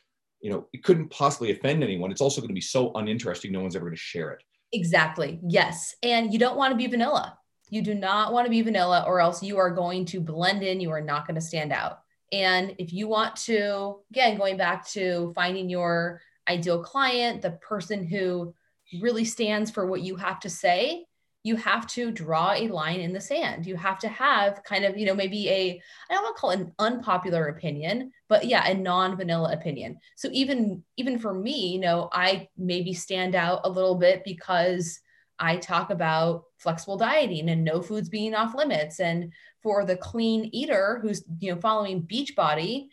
[0.42, 2.12] you know, it couldn't possibly offend anyone.
[2.12, 4.44] It's also going to be so uninteresting, no one's ever going to share it.
[4.74, 5.40] Exactly.
[5.48, 5.96] Yes.
[6.04, 7.38] And you don't want to be vanilla.
[7.70, 10.82] You do not want to be vanilla, or else you are going to blend in.
[10.82, 12.00] You are not going to stand out.
[12.32, 18.06] And if you want to, again, going back to finding your ideal client, the person
[18.06, 18.54] who
[19.02, 21.06] really stands for what you have to say,
[21.44, 23.66] you have to draw a line in the sand.
[23.66, 26.52] You have to have kind of, you know, maybe a, I don't want to call
[26.52, 30.00] it an unpopular opinion, but yeah, a non-vanilla opinion.
[30.16, 35.02] So even, even for me, you know, I maybe stand out a little bit because
[35.38, 39.02] I talk about flexible dieting and no foods being off limits.
[39.02, 42.88] And for the clean eater who's, you know, following Beachbody,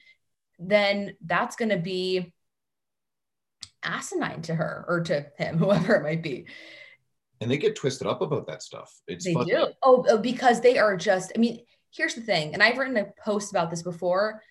[0.58, 2.32] then that's going to be
[3.84, 6.46] asinine to her or to him, whoever it might be
[7.40, 8.92] and they get twisted up about that stuff.
[9.06, 9.52] It's they funny.
[9.52, 9.66] do.
[9.82, 11.32] Oh, oh, because they are just.
[11.34, 11.60] I mean,
[11.90, 14.42] here's the thing, and I've written a post about this before.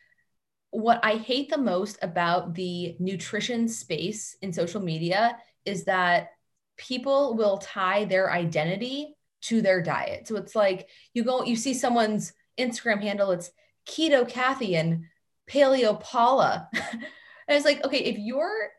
[0.72, 6.32] What I hate the most about the nutrition space in social media is that
[6.78, 10.28] people will tie their identity to their diet.
[10.28, 13.52] So it's like you go, you see someone's Instagram handle, it's
[13.88, 15.06] keto Kathy and
[15.50, 16.70] paleo Paula.
[16.74, 17.04] and
[17.48, 18.70] it's like, okay, if you're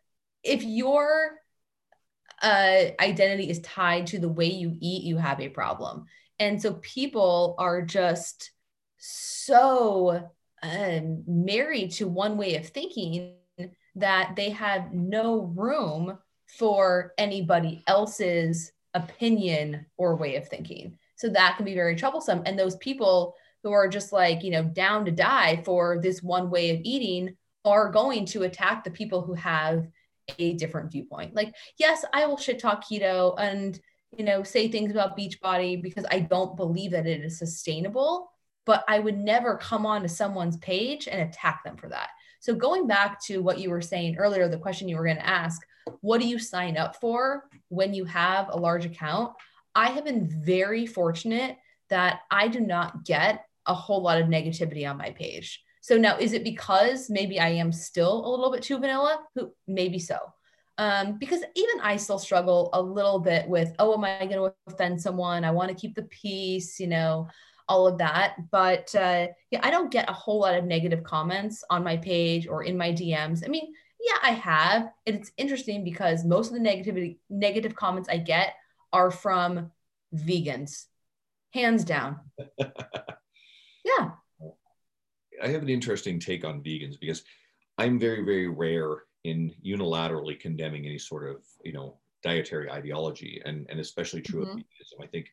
[0.43, 1.39] if you're
[2.43, 6.07] uh, identity is tied to the way you eat, you have a problem.
[6.39, 8.51] And so people are just
[8.99, 10.29] so
[10.63, 13.35] um, married to one way of thinking
[13.97, 16.19] that they have no room
[16.59, 20.99] for anybody else's opinion or way of thinking.
[21.17, 22.43] So that can be very troublesome.
[22.47, 26.51] And those people who are just like, you know, down to die for this one
[26.51, 29.87] way of eating are going to attack the people who have
[30.39, 31.35] a different viewpoint.
[31.35, 33.79] Like, yes, I will shit talk keto and,
[34.17, 38.33] you know, say things about Beachbody because I don't believe that it is sustainable,
[38.67, 42.11] but I would never come on to someone's page and attack them for that.
[42.41, 45.27] So going back to what you were saying earlier, the question you were going to
[45.27, 45.61] ask,
[46.01, 49.35] what do you sign up for when you have a large account?
[49.75, 51.59] I have been very fortunate
[51.91, 55.63] that I do not get a whole lot of negativity on my page.
[55.91, 59.27] So now, is it because maybe I am still a little bit too vanilla?
[59.35, 60.19] Who maybe so.
[60.79, 64.55] Um, because even I still struggle a little bit with, oh, am I going to
[64.69, 65.45] offend someone?
[65.45, 67.27] I want to keep the peace, you know,
[67.69, 68.37] all of that.
[68.53, 72.47] But uh, yeah, I don't get a whole lot of negative comments on my page
[72.47, 73.43] or in my DMs.
[73.45, 74.93] I mean, yeah, I have.
[75.07, 78.55] It's interesting because most of the negativity, negative comments I get
[78.93, 79.73] are from
[80.15, 80.87] vegans,
[81.53, 82.21] hands down.
[83.85, 84.11] yeah,
[85.43, 87.23] I have an interesting take on vegans because
[87.79, 93.67] I'm very, very rare in unilaterally condemning any sort of, you know, dietary ideology, and,
[93.71, 94.59] and especially true mm-hmm.
[94.59, 95.05] of veganism.
[95.05, 95.31] I think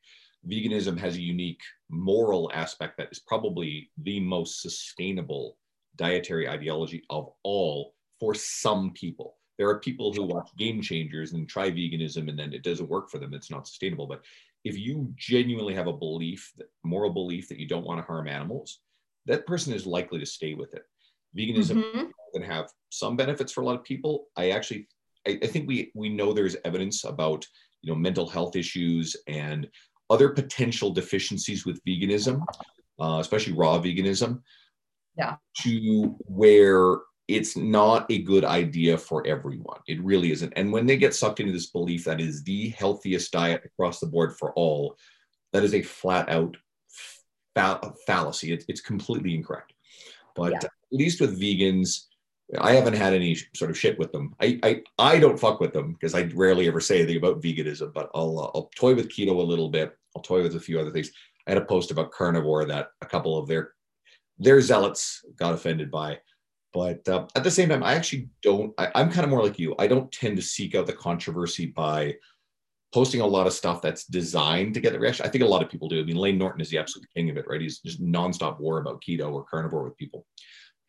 [0.48, 5.58] veganism has a unique moral aspect that is probably the most sustainable
[5.96, 9.36] dietary ideology of all for some people.
[9.58, 13.10] There are people who watch Game Changers and try veganism and then it doesn't work
[13.10, 13.34] for them.
[13.34, 14.06] It's not sustainable.
[14.06, 14.22] But
[14.64, 18.28] if you genuinely have a belief, that, moral belief that you don't want to harm
[18.28, 18.80] animals,
[19.28, 20.84] that person is likely to stay with it.
[21.38, 22.06] Veganism mm-hmm.
[22.34, 24.28] can have some benefits for a lot of people.
[24.36, 24.88] I actually,
[25.28, 27.46] I, I think we we know there's evidence about
[27.82, 29.68] you know mental health issues and
[30.10, 32.42] other potential deficiencies with veganism,
[33.00, 34.42] uh, especially raw veganism.
[35.18, 35.36] Yeah.
[35.62, 36.98] To where
[37.28, 39.80] it's not a good idea for everyone.
[39.88, 40.54] It really isn't.
[40.56, 44.08] And when they get sucked into this belief that is the healthiest diet across the
[44.08, 44.96] board for all,
[45.52, 46.56] that is a flat out
[48.06, 48.52] fallacy.
[48.52, 49.74] It's, it's completely incorrect.
[50.36, 50.60] But yeah.
[50.64, 52.06] at least with vegans,
[52.60, 54.36] I haven't had any sort of shit with them.
[54.40, 57.94] I I, I don't fuck with them because I rarely ever say anything about veganism.
[57.94, 59.98] But I'll uh, I'll toy with keto a little bit.
[60.16, 61.12] I'll toy with a few other things.
[61.46, 63.74] I had a post about carnivore that a couple of their
[64.38, 66.20] their zealots got offended by.
[66.74, 68.74] But uh, at the same time, I actually don't.
[68.78, 69.76] I, I'm kind of more like you.
[69.80, 72.16] I don't tend to seek out the controversy by
[72.94, 75.26] posting a lot of stuff that's designed to get the reaction.
[75.26, 76.00] I think a lot of people do.
[76.00, 77.62] I mean, Layne Norton is the absolute king of it, right?
[77.62, 80.26] He's just nonstop war about keto or carnivore with people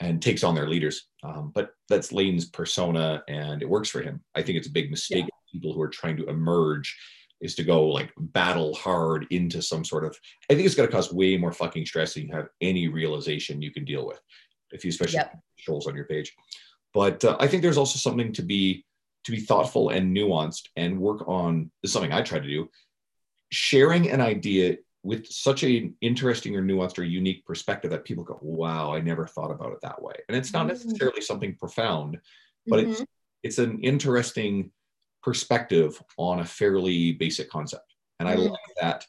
[0.01, 1.09] and takes on their leaders.
[1.25, 4.23] Um, but that's Layne's persona and it works for him.
[4.35, 5.53] I think it's a big mistake yeah.
[5.53, 6.97] people who are trying to emerge
[7.41, 10.17] is to go like battle hard into some sort of
[10.51, 13.73] I think it's gonna cause way more fucking stress than you have any realization you
[13.73, 14.21] can deal with.
[14.71, 15.39] If you especially yep.
[15.59, 16.35] trolls on your page.
[16.95, 18.85] But uh, I think there's also something to be
[19.29, 21.71] to be thoughtful and nuanced and work on.
[21.83, 22.71] This is something I try to do.
[23.51, 28.39] Sharing an idea with such an interesting or nuanced or unique perspective that people go,
[28.41, 30.89] "Wow, I never thought about it that way." And it's not mm-hmm.
[30.89, 32.19] necessarily something profound,
[32.67, 32.93] but mm-hmm.
[32.93, 33.05] it's
[33.43, 34.71] it's an interesting
[35.23, 38.41] perspective on a fairly basic concept, and mm-hmm.
[38.41, 39.07] I like that.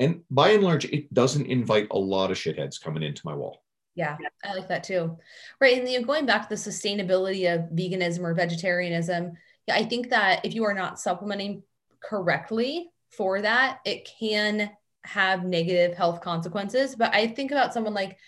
[0.00, 3.62] And by and large, it doesn't invite a lot of shitheads coming into my wall.
[3.94, 5.18] Yeah, I like that too.
[5.60, 5.78] Right.
[5.78, 9.32] And you know, going back to the sustainability of veganism or vegetarianism,
[9.70, 11.62] I think that if you are not supplementing
[12.02, 14.70] correctly for that, it can
[15.04, 16.96] have negative health consequences.
[16.96, 18.18] But I think about someone like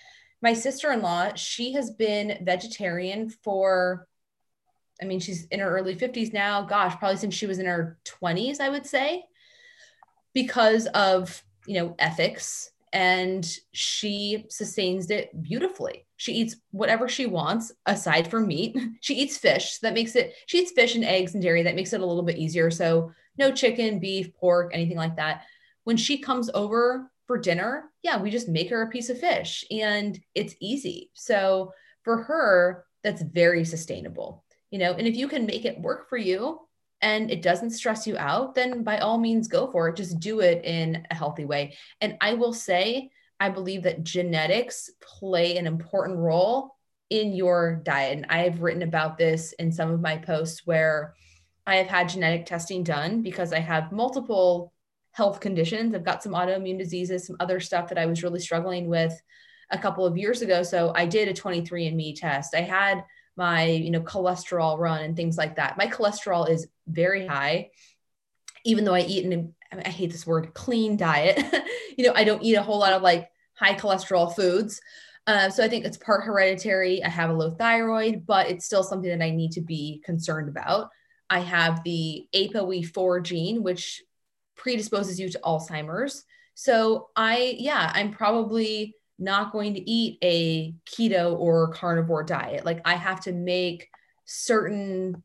[0.43, 4.07] my sister in law, she has been vegetarian for,
[5.01, 6.62] I mean, she's in her early 50s now.
[6.62, 9.24] Gosh, probably since she was in her 20s, I would say,
[10.35, 16.07] because of, you know, ethics and she sustains it beautifully.
[16.25, 18.75] She eats whatever she wants aside from meat.
[19.03, 19.72] She eats fish.
[19.72, 21.62] So that makes it, she eats fish and eggs and dairy.
[21.62, 22.70] That makes it a little bit easier.
[22.70, 25.43] So no chicken, beef, pork, anything like that.
[25.83, 29.66] When she comes over for dinner, yeah, we just make her a piece of fish
[29.70, 31.11] and it's easy.
[31.12, 36.09] So for her, that's very sustainable, you know, and if you can make it work
[36.09, 36.61] for you,
[37.03, 39.97] and it doesn't stress you out, then by all means go for it.
[39.97, 41.77] Just do it in a healthy way.
[42.01, 43.11] And I will say,
[43.45, 46.76] I believe that genetics play an important role
[47.11, 48.16] in your diet.
[48.16, 51.12] And I've written about this in some of my posts where
[51.66, 54.72] I have had genetic testing done because I have multiple
[55.12, 55.95] health conditions.
[55.95, 59.12] I've got some autoimmune diseases, some other stuff that I was really struggling with
[59.70, 60.62] a couple of years ago.
[60.62, 62.55] So I did a 23andMe test.
[62.55, 63.05] I had
[63.36, 67.68] my you know cholesterol run and things like that my cholesterol is very high
[68.64, 69.53] even though i eat an
[69.84, 71.45] i hate this word clean diet
[71.99, 74.81] you know i don't eat a whole lot of like high cholesterol foods.
[75.27, 77.03] Uh, so i think it's part hereditary.
[77.03, 80.49] I have a low thyroid but it's still something that i need to be concerned
[80.49, 80.91] about.
[81.31, 84.03] I have the apoe4 gene which
[84.57, 86.25] predisposes you to alzheimer's.
[86.55, 92.65] So i yeah i'm probably not going to eat a keto or carnivore diet.
[92.65, 93.89] Like I have to make
[94.25, 95.23] certain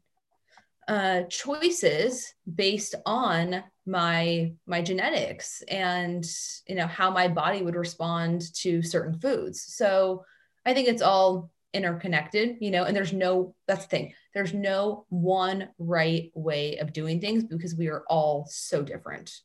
[0.88, 6.26] uh, choices based on my my genetics and
[6.68, 9.62] you know how my body would respond to certain foods.
[9.62, 10.26] So
[10.66, 14.14] I think it's all interconnected, you know, and there's no that's the thing.
[14.34, 19.42] There's no one right way of doing things because we are all so different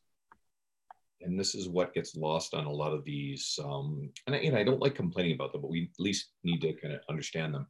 [1.25, 3.59] and this is what gets lost on a lot of these.
[3.63, 6.61] Um, and, I, and I don't like complaining about them, but we at least need
[6.61, 7.67] to kind of understand them.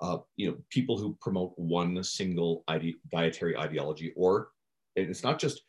[0.00, 4.48] Uh, you know, people who promote one single ide- dietary ideology, or
[4.94, 5.62] it's not just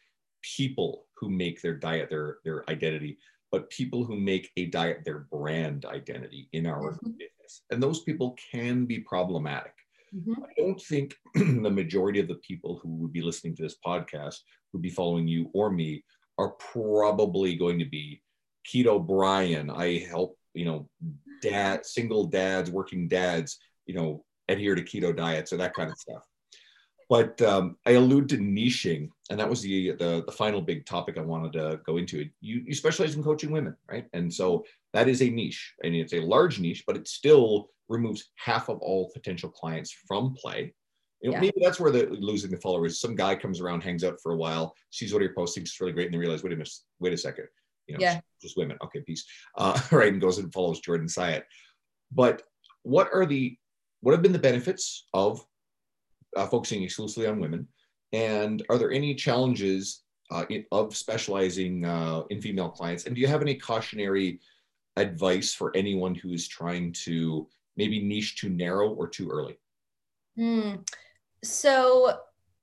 [0.56, 3.18] people who make their diet their their identity,
[3.52, 7.12] but people who make a diet their brand identity in our mm-hmm.
[7.12, 9.74] business, and those people can be problematic.
[10.16, 10.43] Mm-hmm.
[10.43, 14.38] I don't think the majority of the people who would be listening to this podcast
[14.74, 16.04] would be following you or me
[16.38, 18.22] are probably going to be
[18.68, 19.70] keto Brian.
[19.70, 20.89] I help, you know,
[21.41, 25.98] dad, single dads, working dads, you know, adhere to keto diets or that kind of
[25.98, 26.24] stuff.
[27.10, 31.18] But um, I allude to niching, and that was the, the, the final big topic
[31.18, 32.28] I wanted to go into.
[32.41, 34.08] You you specialize in coaching women, right?
[34.14, 38.32] And so that is a niche, and it's a large niche, but it still removes
[38.36, 40.74] half of all potential clients from play
[41.22, 41.41] you know, yeah.
[41.41, 42.99] maybe that's where the losing the followers.
[42.99, 45.93] Some guy comes around, hangs out for a while, sees what you're posting, it's really
[45.93, 47.47] great, and they realize, wait a minute, wait a second,
[47.88, 48.20] you know, yeah.
[48.41, 48.78] just women.
[48.84, 49.26] Okay, peace.
[49.58, 51.43] Uh, right, and goes and follows Jordan Syatt.
[52.12, 52.43] But
[52.84, 53.58] what are the
[54.01, 55.43] what have been the benefits of
[56.38, 57.67] uh, focusing exclusively on women,
[58.13, 63.05] and are there any challenges uh, of specializing uh, in female clients?
[63.05, 64.39] And do you have any cautionary
[64.95, 69.57] advice for anyone who is trying to maybe niche too narrow or too early?
[70.35, 70.75] Hmm.
[71.43, 72.19] So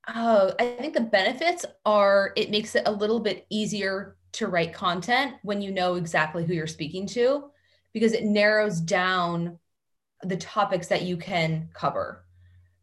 [0.06, 4.72] uh, I think the benefits are it makes it a little bit easier to write
[4.72, 7.50] content when you know exactly who you're speaking to
[7.92, 9.58] because it narrows down
[10.22, 12.24] the topics that you can cover.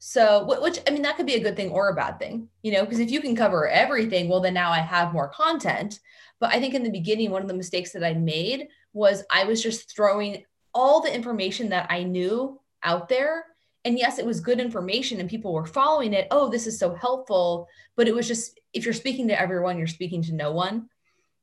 [0.03, 2.71] So, which I mean, that could be a good thing or a bad thing, you
[2.71, 5.99] know, because if you can cover everything, well, then now I have more content.
[6.39, 9.43] But I think in the beginning, one of the mistakes that I made was I
[9.43, 10.43] was just throwing
[10.73, 13.45] all the information that I knew out there.
[13.85, 16.27] And yes it was good information and people were following it.
[16.31, 17.67] Oh this is so helpful.
[17.95, 20.89] But it was just if you're speaking to everyone you're speaking to no one.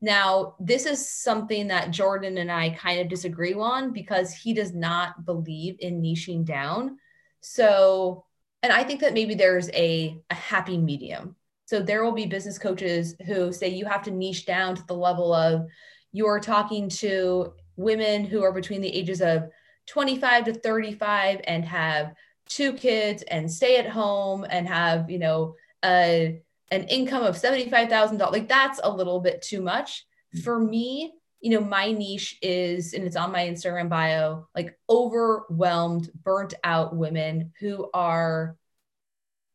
[0.01, 4.75] Now this is something that jordan and i kind of disagree on because he does
[4.75, 6.99] not believe in niching down.
[7.41, 8.25] So
[8.63, 11.35] and i think that maybe there's a, a happy medium
[11.67, 14.95] so there will be business coaches who say you have to niche down to the
[14.95, 15.67] level of
[16.13, 19.45] you're talking to women who are between the ages of
[19.87, 22.15] 25 to 35 and have
[22.49, 25.55] two kids and stay at home and have, you know,
[25.85, 26.41] a
[26.71, 28.31] an income of $75,000.
[28.31, 30.07] Like that's a little bit too much.
[30.35, 30.43] Mm-hmm.
[30.43, 36.11] For me, you know, my niche is, and it's on my Instagram bio, like overwhelmed,
[36.25, 38.57] burnt out women who are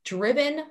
[0.05, 0.63] driven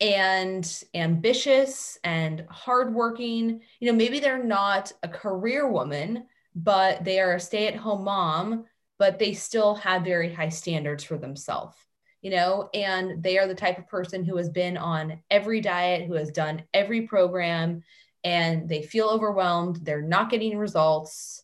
[0.00, 3.60] and ambitious and hardworking.
[3.78, 8.04] You know, maybe they're not a career woman, but they are a stay at home
[8.04, 8.64] mom,
[8.98, 11.76] but they still have very high standards for themselves,
[12.20, 16.06] you know, and they are the type of person who has been on every diet,
[16.06, 17.82] who has done every program,
[18.24, 19.80] and they feel overwhelmed.
[19.82, 21.42] They're not getting results,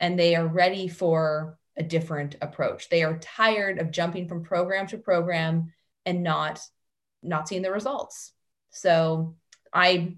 [0.00, 2.88] and they are ready for a different approach.
[2.88, 5.72] They are tired of jumping from program to program
[6.04, 6.60] and not
[7.22, 8.32] not seeing the results.
[8.70, 9.36] So
[9.72, 10.16] I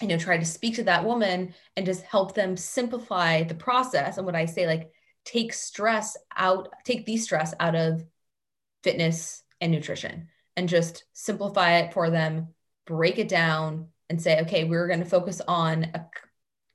[0.00, 4.16] you know try to speak to that woman and just help them simplify the process
[4.16, 4.90] and what i say like
[5.24, 8.04] take stress out take the stress out of
[8.82, 12.48] fitness and nutrition and just simplify it for them
[12.86, 16.06] break it down and say okay we're going to focus on a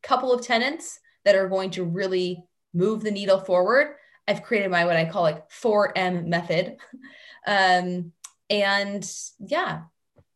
[0.03, 3.95] couple of tenants that are going to really move the needle forward
[4.27, 6.77] i've created my what i call like 4m method
[7.47, 8.11] um,
[8.49, 9.81] and yeah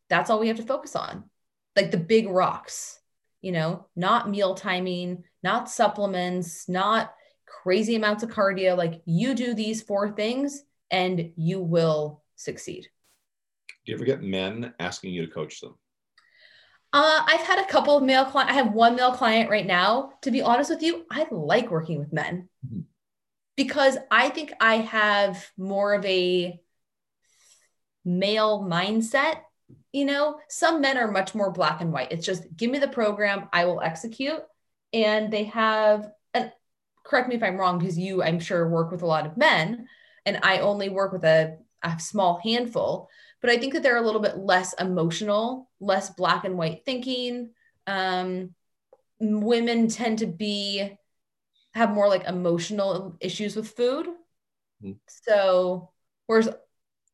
[0.08, 1.24] that's all we have to focus on
[1.76, 3.00] like the big rocks,
[3.40, 7.14] you know, not meal timing, not supplements, not
[7.46, 8.76] crazy amounts of cardio.
[8.76, 12.88] Like you do these four things and you will succeed.
[13.84, 15.76] Do you ever get men asking you to coach them?
[16.94, 18.52] Uh, I've had a couple of male clients.
[18.52, 20.12] I have one male client right now.
[20.22, 22.80] To be honest with you, I like working with men mm-hmm.
[23.56, 26.58] because I think I have more of a
[28.04, 29.40] male mindset
[29.94, 32.10] you know, some men are much more black and white.
[32.10, 34.40] It's just give me the program, I will execute.
[34.92, 36.50] And they have, and
[37.04, 39.86] correct me if I'm wrong, because you, I'm sure, work with a lot of men,
[40.26, 43.08] and I only work with a, a small handful.
[43.44, 47.50] But I think that they're a little bit less emotional, less black and white thinking.
[47.86, 48.54] Um,
[49.20, 50.96] women tend to be
[51.74, 54.06] have more like emotional issues with food.
[54.82, 54.92] Mm-hmm.
[55.26, 55.90] So,
[56.26, 56.48] whereas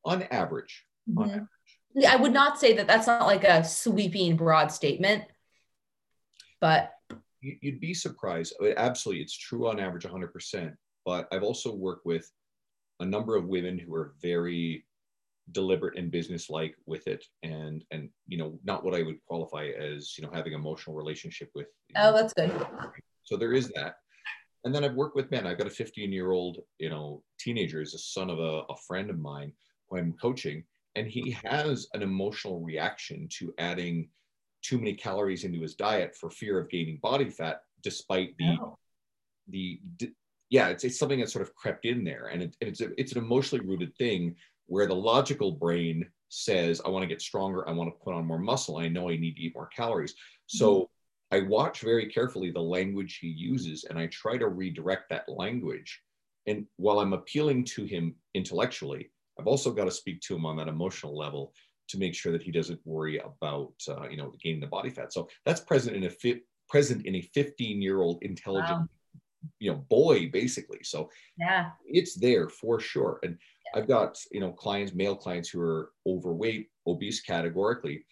[0.05, 1.19] on average, mm-hmm.
[1.19, 1.49] on average
[1.95, 5.25] yeah, I would not say that that's not like a sweeping broad statement,
[6.61, 6.93] but
[7.41, 8.55] you'd be surprised.
[8.77, 10.75] Absolutely, it's true on average 100%.
[11.05, 12.31] But I've also worked with
[13.01, 14.85] a number of women who are very
[15.53, 20.17] deliberate and businesslike with it, and and you know not what I would qualify as
[20.17, 21.67] you know having emotional relationship with.
[21.97, 22.53] Oh, that's good.
[23.25, 23.97] So there is that.
[24.65, 25.47] And then I've worked with men.
[25.47, 28.77] I've got a 15 year old, you know, teenager, is a son of a, a
[28.87, 29.53] friend of mine
[29.89, 30.65] who I'm coaching
[30.97, 34.09] and he has an emotional reaction to adding
[34.63, 38.79] too many calories into his diet for fear of gaining body fat despite the oh.
[39.49, 39.81] the
[40.51, 43.13] yeah it's, it's something that sort of crept in there and, it, it's a, it's
[43.13, 44.35] an emotionally rooted thing
[44.71, 48.25] where the logical brain says i want to get stronger i want to put on
[48.25, 50.15] more muscle i know i need to eat more calories
[50.47, 50.83] so
[51.33, 51.37] mm-hmm.
[51.37, 56.01] i watch very carefully the language he uses and i try to redirect that language
[56.47, 59.11] and while i'm appealing to him intellectually
[59.41, 61.55] I've also got to speak to him on that emotional level
[61.89, 65.13] to make sure that he doesn't worry about uh, you know gaining the body fat.
[65.13, 68.87] So that's present in a fi- present in a 15 year old intelligent wow.
[69.59, 70.81] you know boy basically.
[70.83, 73.19] So yeah, it's there for sure.
[73.23, 73.39] And.
[73.75, 78.05] I've got you know clients, male clients who are overweight, obese categorically,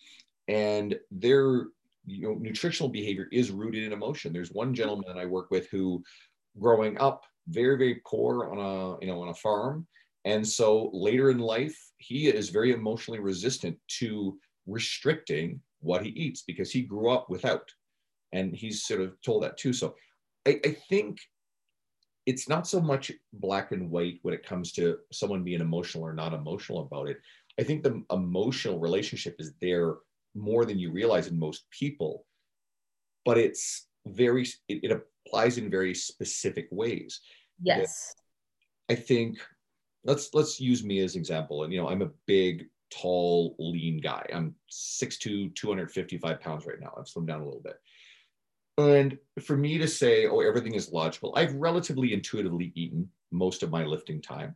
[0.49, 1.67] and their
[2.07, 4.33] you know nutritional behavior is rooted in emotion.
[4.33, 6.03] There's one gentleman I work with who
[6.59, 9.87] growing up very very poor on a you know on a farm
[10.29, 16.43] and so later in life, he is very emotionally resistant to restricting what he eats
[16.43, 17.67] because he grew up without.
[18.33, 19.73] And he's sort of told that too.
[19.73, 19.95] So
[20.47, 21.19] I, I think
[22.29, 26.13] it's not so much black and white when it comes to someone being emotional or
[26.13, 27.17] not emotional about it.
[27.59, 29.95] I think the emotional relationship is there
[30.35, 32.27] more than you realize in most people,
[33.25, 37.23] but it's very, it, it applies in very specific ways.
[37.63, 38.15] Yes.
[38.91, 39.39] I think
[40.05, 41.65] let's let's use me as an example.
[41.65, 44.27] And you know, I'm a big, tall, lean guy.
[44.35, 46.93] I'm 6'2", 255 pounds right now.
[46.99, 47.81] I've slimmed down a little bit.
[48.79, 53.71] And for me to say, oh, everything is logical, I've relatively intuitively eaten most of
[53.71, 54.55] my lifting time.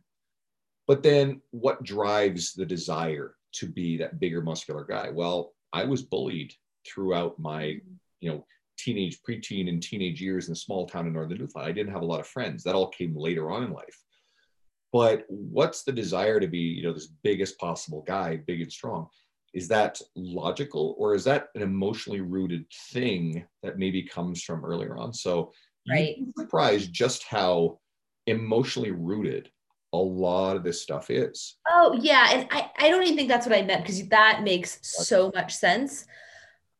[0.87, 5.09] But then what drives the desire to be that bigger muscular guy?
[5.09, 6.53] Well, I was bullied
[6.87, 7.79] throughout my,
[8.21, 8.45] you know,
[8.77, 11.69] teenage, preteen, and teenage years in a small town in northern Newfoundland.
[11.69, 12.63] I didn't have a lot of friends.
[12.63, 14.03] That all came later on in life
[14.93, 19.09] but what's the desire to be you know this biggest possible guy big and strong
[19.53, 24.97] is that logical or is that an emotionally rooted thing that maybe comes from earlier
[24.97, 25.51] on so
[25.89, 27.79] right surprised just how
[28.27, 29.49] emotionally rooted
[29.93, 31.55] a lot of this stuff is.
[31.69, 34.79] Oh yeah, and I I don't even think that's what I meant because that makes
[34.81, 36.05] so much sense.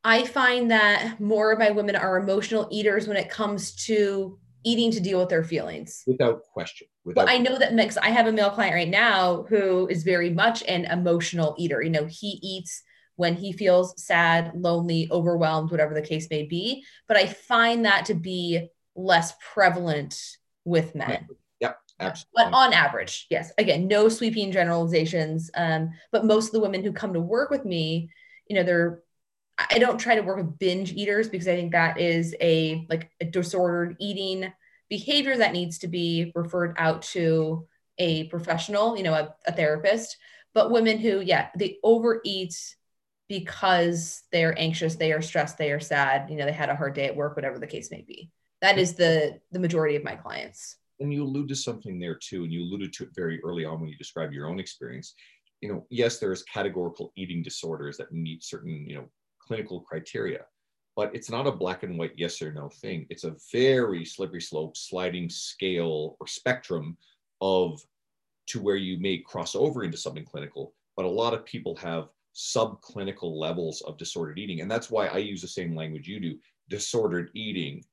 [0.04, 4.92] I find that more of my women are emotional eaters when it comes to eating
[4.92, 6.04] to deal with their feelings.
[6.08, 6.88] Without question.
[7.06, 7.98] Without But I know that mix.
[7.98, 11.82] I have a male client right now who is very much an emotional eater.
[11.82, 12.84] You know, he eats
[13.16, 16.84] when he feels sad, lonely, overwhelmed, whatever the case may be.
[17.08, 20.20] But I find that to be less prevalent
[20.66, 21.28] with men.
[21.60, 22.32] Yep, absolutely.
[22.36, 23.52] But on average, yes.
[23.58, 25.52] Again, no sweeping generalizations.
[25.56, 28.10] Um, but most of the women who come to work with me,
[28.48, 29.04] you know, they're
[29.58, 33.12] I don't try to work with binge eaters because I think that is a like
[33.22, 34.52] a disordered eating
[34.90, 40.18] behavior that needs to be referred out to a professional, you know, a, a therapist.
[40.54, 42.56] But women who, yeah, they overeat
[43.28, 46.76] because they are anxious, they are stressed, they are sad, you know, they had a
[46.76, 48.30] hard day at work, whatever the case may be.
[48.62, 50.78] That is the the majority of my clients.
[51.00, 53.80] And you allude to something there too, and you alluded to it very early on
[53.80, 55.16] when you described your own experience.
[55.62, 59.10] You know, yes, there's categorical eating disorders that meet certain, you know,
[59.46, 60.46] clinical criteria,
[60.96, 63.06] but it's not a black and white yes or no thing.
[63.10, 66.98] It's a very slippery slope, sliding scale or spectrum
[67.42, 67.82] of
[68.48, 70.74] to where you may cross over into something clinical.
[70.96, 74.62] But a lot of people have subclinical levels of disordered eating.
[74.62, 76.38] And that's why I use the same language you do
[76.70, 77.84] disordered eating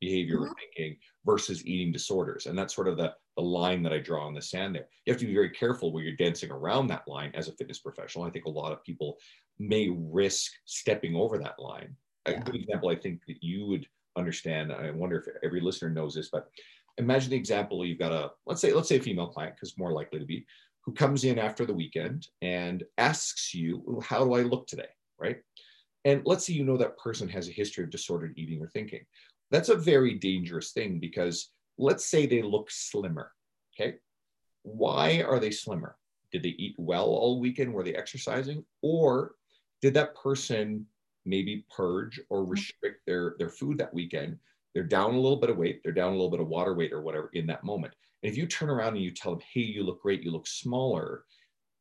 [0.00, 0.52] behavior mm-hmm.
[0.58, 2.46] thinking versus eating disorders.
[2.46, 4.86] And that's sort of the, the line that I draw in the sand there.
[5.04, 7.78] You have to be very careful where you're dancing around that line as a fitness
[7.78, 8.24] professional.
[8.24, 9.16] I think a lot of people
[9.58, 11.96] may risk stepping over that line.
[12.28, 12.34] Yeah.
[12.34, 13.86] A good example, I think that you would
[14.16, 14.72] understand.
[14.72, 16.50] I wonder if every listener knows this, but
[16.98, 19.92] imagine the example you've got a let's say let's say a female client because more
[19.92, 20.44] likely to be
[20.82, 25.38] who comes in after the weekend and asks you, "How do I look today?" Right?
[26.04, 29.04] And let's say you know that person has a history of disordered eating or thinking.
[29.50, 31.50] That's a very dangerous thing because
[31.80, 33.32] let's say they look slimmer.
[33.74, 33.96] Okay.
[34.62, 35.96] Why are they slimmer?
[36.30, 37.72] Did they eat well all weekend?
[37.72, 38.64] Were they exercising?
[38.82, 39.32] Or
[39.80, 40.86] did that person
[41.24, 42.50] maybe purge or mm-hmm.
[42.50, 44.38] restrict their, their food that weekend?
[44.74, 46.92] They're down a little bit of weight, they're down a little bit of water weight
[46.92, 47.94] or whatever in that moment.
[48.22, 50.46] And if you turn around and you tell them, hey, you look great, you look
[50.46, 51.24] smaller,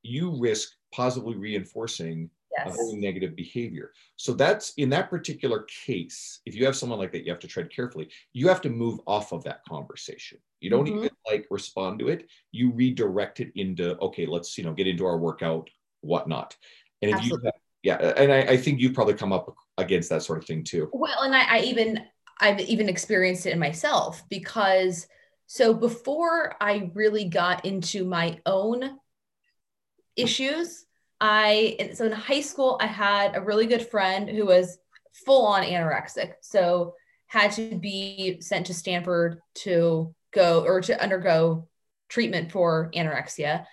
[0.02, 2.30] you risk positively reinforcing
[2.66, 2.74] yes.
[2.74, 3.92] a very negative behavior.
[4.16, 7.48] So that's in that particular case, if you have someone like that, you have to
[7.48, 8.10] tread carefully.
[8.34, 10.40] You have to move off of that conversation.
[10.60, 10.98] You don't mm-hmm.
[11.00, 12.30] even like respond to it.
[12.52, 15.70] You redirect it into, okay, let's, you know, get into our workout,
[16.02, 16.56] whatnot.
[17.02, 17.48] And if Absolutely.
[17.48, 17.52] you
[17.82, 20.90] yeah, and I, I, think you probably come up against that sort of thing too.
[20.92, 22.02] Well, and I, I even
[22.40, 25.08] I've even experienced it in myself because
[25.48, 29.00] so before I really got into my own
[30.16, 30.86] issues,
[31.22, 34.78] I so in high school I had a really good friend who was
[35.26, 36.34] full on anorexic.
[36.42, 36.94] So
[37.28, 41.68] had to be sent to Stanford to go or to undergo
[42.10, 43.66] treatment for anorexia.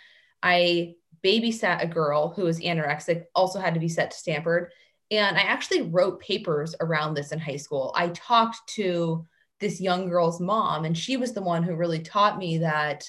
[0.42, 0.94] I
[1.24, 4.70] babysat a girl who was anorexic, also had to be sent to Stanford.
[5.10, 7.92] And I actually wrote papers around this in high school.
[7.96, 9.24] I talked to
[9.58, 13.04] this young girl's mom, and she was the one who really taught me that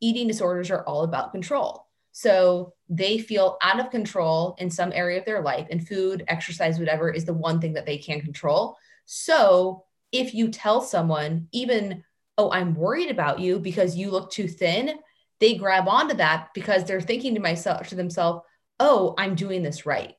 [0.00, 1.86] eating disorders are all about control.
[2.12, 6.78] So they feel out of control in some area of their life, and food, exercise,
[6.78, 8.76] whatever is the one thing that they can control.
[9.04, 12.04] So if you tell someone, even,
[12.36, 14.98] oh, I'm worried about you because you look too thin,
[15.38, 18.44] they grab onto that because they're thinking to myself to themselves,
[18.80, 20.14] oh, I'm doing this right.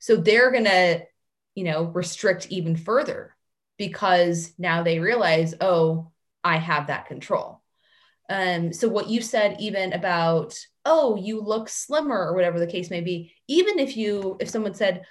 [0.00, 1.02] So they're gonna,
[1.54, 3.34] you know, restrict even further
[3.78, 6.10] because now they realize, oh,
[6.44, 7.61] I have that control.
[8.28, 12.90] Um, so what you said even about, oh, you look slimmer or whatever the case
[12.90, 15.04] may be, even if you if someone said,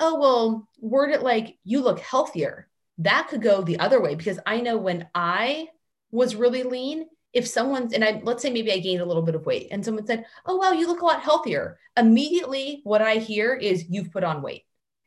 [0.00, 4.38] oh, well, word it like you look healthier, that could go the other way because
[4.46, 5.68] I know when I
[6.10, 9.34] was really lean, if someone's and I let's say maybe I gained a little bit
[9.34, 13.14] of weight and someone said, "Oh wow, you look a lot healthier." Immediately what I
[13.16, 14.64] hear is you've put on weight.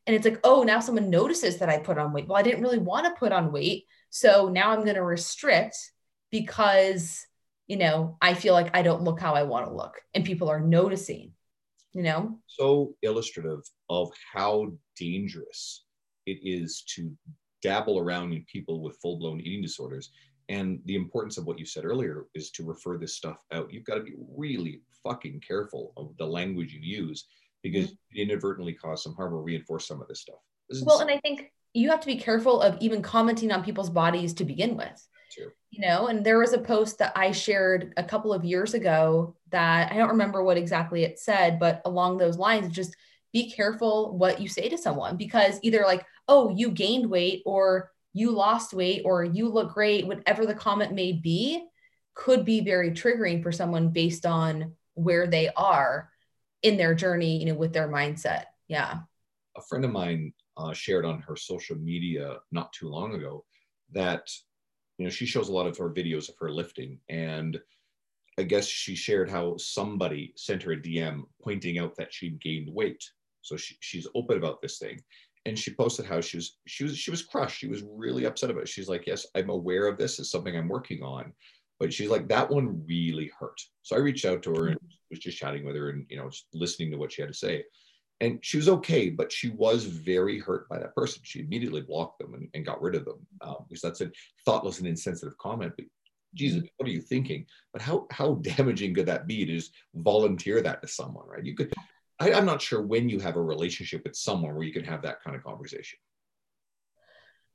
[0.08, 2.64] And it's like, "Oh, now someone notices that I put on weight." Well, I didn't
[2.64, 5.78] really want to put on weight, so now I'm going to restrict
[6.32, 7.26] because,
[7.68, 10.50] you know, I feel like I don't look how I want to look and people
[10.50, 11.32] are noticing,
[11.94, 12.40] you know?
[12.48, 15.86] So illustrative of how dangerous
[16.26, 17.12] it is to
[17.62, 20.12] dabble around in people with full-blown eating disorders
[20.50, 23.74] and the importance of what you said earlier is to refer this stuff out.
[23.74, 27.26] You've got to be really fucking careful of the language you use
[27.64, 27.96] because mm-hmm.
[28.12, 30.40] you inadvertently cause some harm or reinforce some of this stuff.
[30.70, 33.90] This well, and I think you have to be careful of even commenting on people's
[33.90, 35.08] bodies to begin with.
[35.36, 35.52] True.
[35.72, 39.36] You know, and there was a post that I shared a couple of years ago
[39.50, 42.96] that I don't remember what exactly it said, but along those lines, just
[43.34, 47.92] be careful what you say to someone because either like, oh, you gained weight or
[48.14, 51.66] you lost weight or you look great, whatever the comment may be,
[52.14, 56.10] could be very triggering for someone based on where they are
[56.64, 58.46] in their journey, you know, with their mindset.
[58.70, 59.00] Yeah.
[59.58, 63.44] A friend of mine uh, shared on her social media not too long ago
[63.92, 64.30] that,
[64.98, 67.00] you know, she shows a lot of her videos of her lifting.
[67.10, 67.60] And
[68.38, 72.74] I guess she shared how somebody sent her a DM pointing out that she'd gained
[72.74, 73.04] weight.
[73.42, 75.02] So she, she's open about this thing.
[75.46, 77.60] And she posted how she was she was she was crushed.
[77.60, 78.70] She was really upset about it.
[78.70, 80.18] She's like yes i'm aware of this.
[80.18, 81.32] It's something i'm working on.
[81.80, 83.62] But she's like that one really hurt.
[83.84, 84.80] So i reached out to her and
[85.12, 87.38] was just chatting with her and you know just listening to what she had to
[87.38, 87.64] say
[88.22, 91.22] and she was okay but she was very hurt by that person.
[91.24, 94.12] She immediately blocked them and, and got rid of them um, because that's a
[94.46, 95.86] thoughtless and insensitive comment but
[96.34, 96.68] jesus mm-hmm.
[96.78, 97.46] what are you thinking?
[97.74, 101.46] But how how damaging could that be to just volunteer that to someone right?
[101.46, 101.74] You could
[102.20, 105.02] I, i'm not sure when you have a relationship with someone where you can have
[105.02, 106.00] that kind of conversation.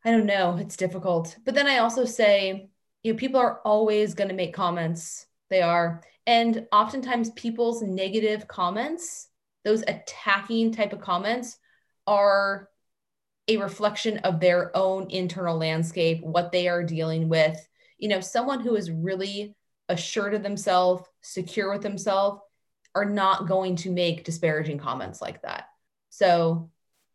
[0.04, 0.56] I don't know.
[0.56, 1.36] It's difficult.
[1.44, 2.68] But then i also say
[3.02, 5.26] you know people are always going to make comments.
[5.48, 6.02] They are.
[6.26, 9.29] And oftentimes people's negative comments
[9.64, 11.58] those attacking type of comments
[12.06, 12.68] are
[13.48, 17.56] a reflection of their own internal landscape what they are dealing with.
[17.98, 19.54] You know someone who is really
[19.88, 22.40] assured of themselves secure with themselves
[22.94, 25.66] are not going to make disparaging comments like that.
[26.10, 26.70] So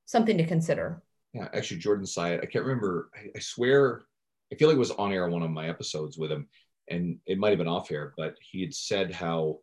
[0.06, 1.02] something to consider.
[1.34, 4.06] Yeah actually jordan Syatt i can't remember I, I swear
[4.52, 6.48] I feel like it was on air one of my episodes with him,
[6.90, 9.60] and it might have been off air, but he had said how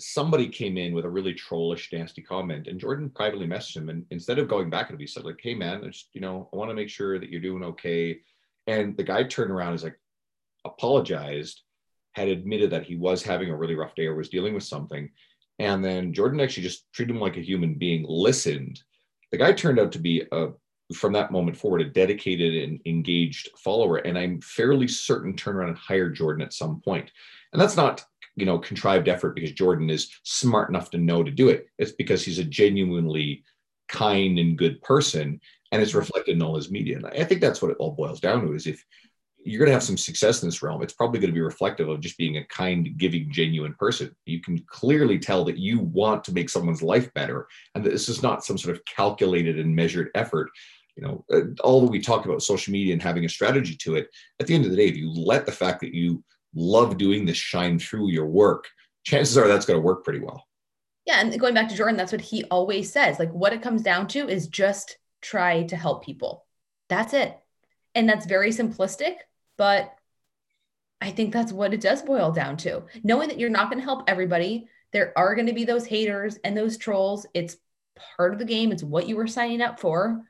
[0.00, 4.04] somebody came in with a really trollish, nasty comment, and Jordan privately messaged him, and
[4.10, 6.48] instead of going back at him, he said like, "Hey man, I just you know
[6.52, 8.20] I want to make sure that you're doing okay,"
[8.66, 9.98] and the guy turned around and like,
[10.64, 11.62] apologized,
[12.12, 15.10] had admitted that he was having a really rough day or was dealing with something,
[15.58, 18.82] and then Jordan actually just treated him like a human being, listened.
[19.30, 20.48] The guy turned out to be a
[20.92, 25.70] from that moment forward a dedicated and engaged follower and i'm fairly certain turn around
[25.70, 27.10] and hire jordan at some point
[27.52, 28.04] and that's not
[28.36, 31.66] you know contrived effort because jordan is smart enough to know to do it.
[31.78, 33.44] It's because he's a genuinely
[33.88, 35.40] kind and good person
[35.72, 36.96] and it's reflected in all his media.
[36.96, 38.84] And i think that's what it all boils down to is if
[39.46, 41.88] you're going to have some success in this realm it's probably going to be reflective
[41.88, 44.14] of just being a kind giving genuine person.
[44.24, 48.08] You can clearly tell that you want to make someone's life better and that this
[48.08, 50.50] is not some sort of calculated and measured effort.
[50.96, 54.08] You know, uh, although we talk about social media and having a strategy to it,
[54.40, 56.22] at the end of the day, if you let the fact that you
[56.54, 58.68] love doing this shine through your work,
[59.04, 60.46] chances are that's going to work pretty well.
[61.06, 61.20] Yeah.
[61.20, 63.18] And going back to Jordan, that's what he always says.
[63.18, 66.46] Like, what it comes down to is just try to help people.
[66.88, 67.38] That's it.
[67.94, 69.16] And that's very simplistic,
[69.56, 69.94] but
[71.00, 72.84] I think that's what it does boil down to.
[73.02, 76.38] Knowing that you're not going to help everybody, there are going to be those haters
[76.44, 77.26] and those trolls.
[77.34, 77.56] It's
[78.16, 80.22] part of the game, it's what you were signing up for.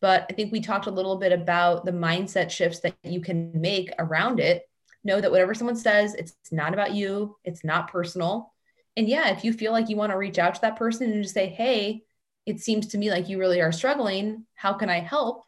[0.00, 3.60] But I think we talked a little bit about the mindset shifts that you can
[3.60, 4.68] make around it.
[5.04, 8.52] Know that whatever someone says, it's not about you, it's not personal.
[8.96, 11.22] And yeah, if you feel like you want to reach out to that person and
[11.22, 12.02] just say, hey,
[12.46, 14.46] it seems to me like you really are struggling.
[14.54, 15.44] How can I help?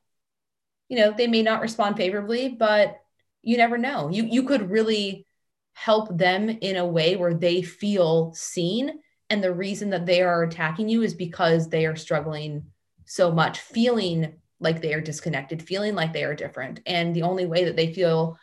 [0.89, 2.99] You know, they may not respond favorably, but
[3.43, 4.09] you never know.
[4.09, 5.27] You you could really
[5.73, 10.43] help them in a way where they feel seen and the reason that they are
[10.43, 12.67] attacking you is because they are struggling
[13.05, 16.81] so much feeling like they are disconnected, feeling like they are different.
[16.87, 18.39] And the only way that they feel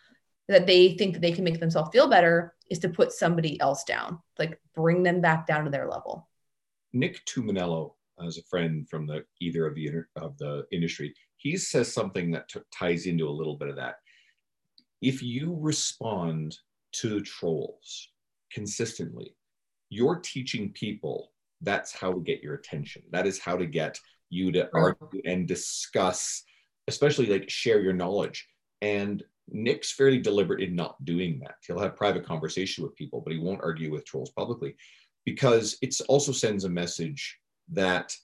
[0.53, 3.83] that they think that they can make themselves feel better is to put somebody else
[3.83, 6.27] down, like bring them back down to their level.
[6.93, 7.93] Nick Tumminello,
[8.25, 12.47] as a friend from the either of the of the industry, he says something that
[12.49, 13.95] t- ties into a little bit of that.
[15.01, 16.57] If you respond
[16.93, 18.09] to trolls
[18.51, 19.35] consistently,
[19.89, 21.31] you're teaching people
[21.61, 23.01] that's how to get your attention.
[23.11, 23.99] That is how to get
[24.29, 26.43] you to argue and discuss,
[26.87, 28.47] especially like share your knowledge.
[28.81, 31.55] And Nick's fairly deliberate in not doing that.
[31.65, 34.75] He'll have private conversation with people, but he won't argue with trolls publicly
[35.25, 37.37] because it also sends a message
[37.71, 38.15] that,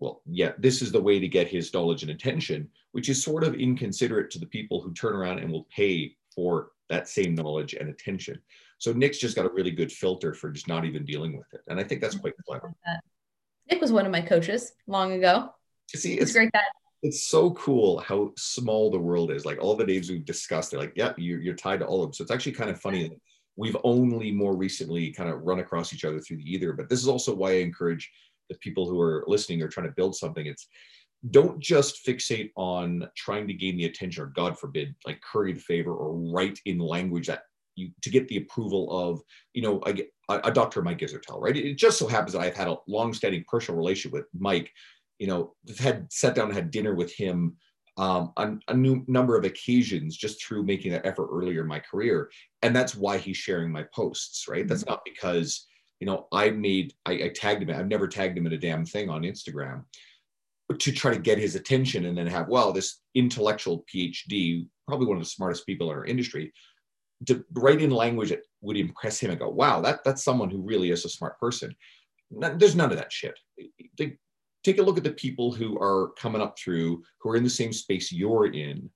[0.00, 3.44] well, yeah, this is the way to get his knowledge and attention, which is sort
[3.44, 7.74] of inconsiderate to the people who turn around and will pay for that same knowledge
[7.74, 8.40] and attention.
[8.78, 11.62] So Nick's just got a really good filter for just not even dealing with it.
[11.68, 12.72] And I think that's quite clever.
[13.70, 15.52] Nick was one of my coaches long ago.
[15.94, 16.64] See, it's, it's great that
[17.02, 19.44] it's so cool how small the world is.
[19.44, 22.08] Like all the names we've discussed, they're like, yeah, you're, you're tied to all of
[22.08, 22.14] them.
[22.14, 23.10] So it's actually kind of funny
[23.58, 26.72] we've only more recently kind of run across each other through the ether.
[26.72, 28.08] But this is also why I encourage
[28.48, 30.46] the people who are listening or trying to build something.
[30.46, 30.68] It's
[31.30, 35.60] don't just fixate on trying to gain the attention or God forbid, like curry the
[35.60, 37.42] favor or write in language that
[37.74, 39.20] you to get the approval of,
[39.54, 40.80] you know, a, a Dr.
[40.80, 41.56] Mike Israetel, right?
[41.56, 44.70] It just so happens that I've had a long-standing personal relationship with Mike.
[45.18, 47.56] You know, had sat down and had dinner with him
[47.96, 51.80] um, on a new number of occasions just through making that effort earlier in my
[51.80, 52.30] career.
[52.62, 54.60] And that's why he's sharing my posts, right?
[54.60, 54.68] Mm-hmm.
[54.68, 55.66] That's not because,
[55.98, 57.70] you know, I made, I, I tagged him.
[57.70, 59.82] I've never tagged him in a damn thing on Instagram
[60.78, 65.16] to try to get his attention and then have, well, this intellectual PhD, probably one
[65.16, 66.52] of the smartest people in our industry,
[67.26, 70.62] to write in language that would impress him and go, wow, that, that's someone who
[70.62, 71.74] really is a smart person.
[72.30, 73.36] There's none of that shit.
[74.64, 77.50] Take a look at the people who are coming up through, who are in the
[77.50, 78.90] same space you're in.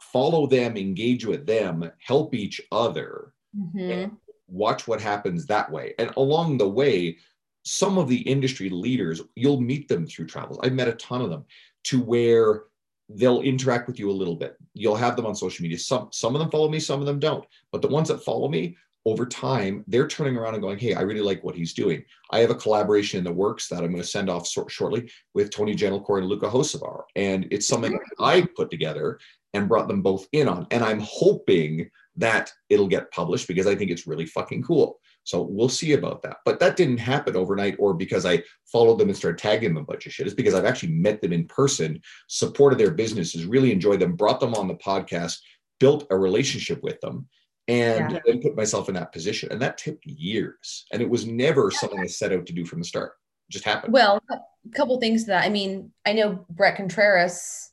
[0.00, 4.14] Follow them, engage with them, help each other, mm-hmm.
[4.48, 5.94] watch what happens that way.
[5.98, 7.18] And along the way,
[7.64, 10.58] some of the industry leaders, you'll meet them through travels.
[10.62, 11.44] I've met a ton of them
[11.84, 12.64] to where
[13.08, 14.56] they'll interact with you a little bit.
[14.74, 15.78] You'll have them on social media.
[15.78, 17.44] Some some of them follow me, some of them don't.
[17.70, 21.00] But the ones that follow me, over time, they're turning around and going, Hey, I
[21.00, 22.04] really like what he's doing.
[22.30, 25.10] I have a collaboration in the works that I'm going to send off so- shortly
[25.34, 27.02] with Tony Gentilcore and Luka Hocevar.
[27.16, 29.18] And it's something I put together
[29.54, 30.66] and brought them both in on.
[30.70, 34.98] And I'm hoping that it'll get published because I think it's really fucking cool.
[35.24, 36.38] So we'll see about that.
[36.44, 39.86] But that didn't happen overnight or because I followed them and started tagging them a
[39.86, 40.26] bunch of shit.
[40.26, 44.40] It's because I've actually met them in person, supported their businesses, really enjoyed them, brought
[44.40, 45.38] them on the podcast,
[45.78, 47.28] built a relationship with them
[47.68, 48.18] and yeah.
[48.26, 49.50] then put myself in that position.
[49.52, 50.86] And that took years.
[50.92, 51.78] And it was never yeah.
[51.78, 53.12] something I set out to do from the start.
[53.48, 53.92] It just happened.
[53.92, 54.38] Well, a
[54.74, 55.44] couple things to that.
[55.44, 57.70] I mean, I know Bret Contreras.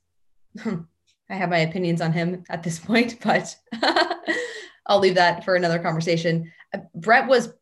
[0.60, 0.82] Hmm,
[1.30, 3.56] I have my opinions on him at this point, but
[4.86, 6.52] I'll leave that for another conversation.
[6.74, 7.54] Uh, Bret was,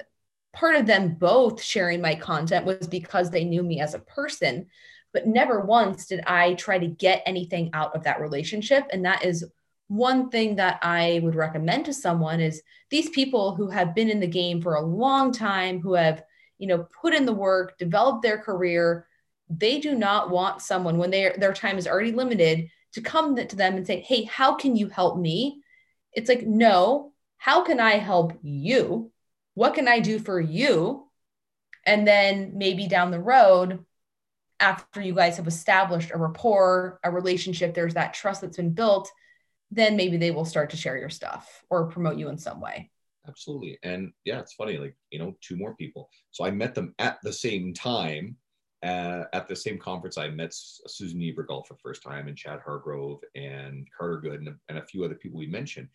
[0.52, 4.68] part of them both sharing my content was because they knew me as a person,
[5.14, 9.24] but never once did I try to get anything out of that relationship and that
[9.24, 9.46] is
[9.88, 14.20] one thing that I would recommend to someone is these people who have been in
[14.20, 16.24] the game for a long time, who have,
[16.58, 19.07] you know, put in the work, developed their career,
[19.50, 23.56] they do not want someone when they their time is already limited to come to
[23.56, 25.62] them and say, "Hey, how can you help me?"
[26.14, 29.12] It's like, "No, how can I help you?
[29.54, 31.10] What can I do for you?"
[31.86, 33.86] And then maybe down the road
[34.60, 39.10] after you guys have established a rapport, a relationship, there's that trust that's been built,
[39.72, 42.90] then maybe they will start to share your stuff or promote you in some way.
[43.28, 43.78] Absolutely.
[43.84, 46.10] And yeah, it's funny, like, you know, two more people.
[46.32, 48.38] So I met them at the same time
[48.88, 52.60] uh, at the same conference, I met Susan Niebergall for the first time, and Chad
[52.66, 55.90] Hargrove, and Carter Good, and, and a few other people we mentioned.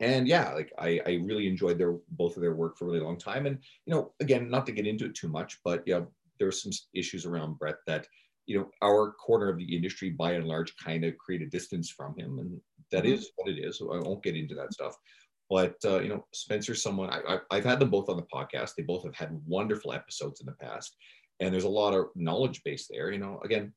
[0.00, 3.00] And yeah, like I, I really enjoyed their both of their work for a really
[3.00, 3.44] long time.
[3.44, 6.00] And you know, again, not to get into it too much, but yeah,
[6.38, 8.06] there were some issues around Bret that
[8.46, 12.16] you know our corner of the industry, by and large, kind of created distance from
[12.16, 12.58] him, and
[12.92, 13.12] that mm-hmm.
[13.14, 13.78] is what it is.
[13.78, 14.96] So I won't get into that stuff.
[15.50, 18.76] But uh, you know, Spencer's someone I, I, I've had them both on the podcast.
[18.76, 20.96] They both have had wonderful episodes in the past
[21.40, 23.10] and there's a lot of knowledge base there.
[23.10, 23.72] You know, again,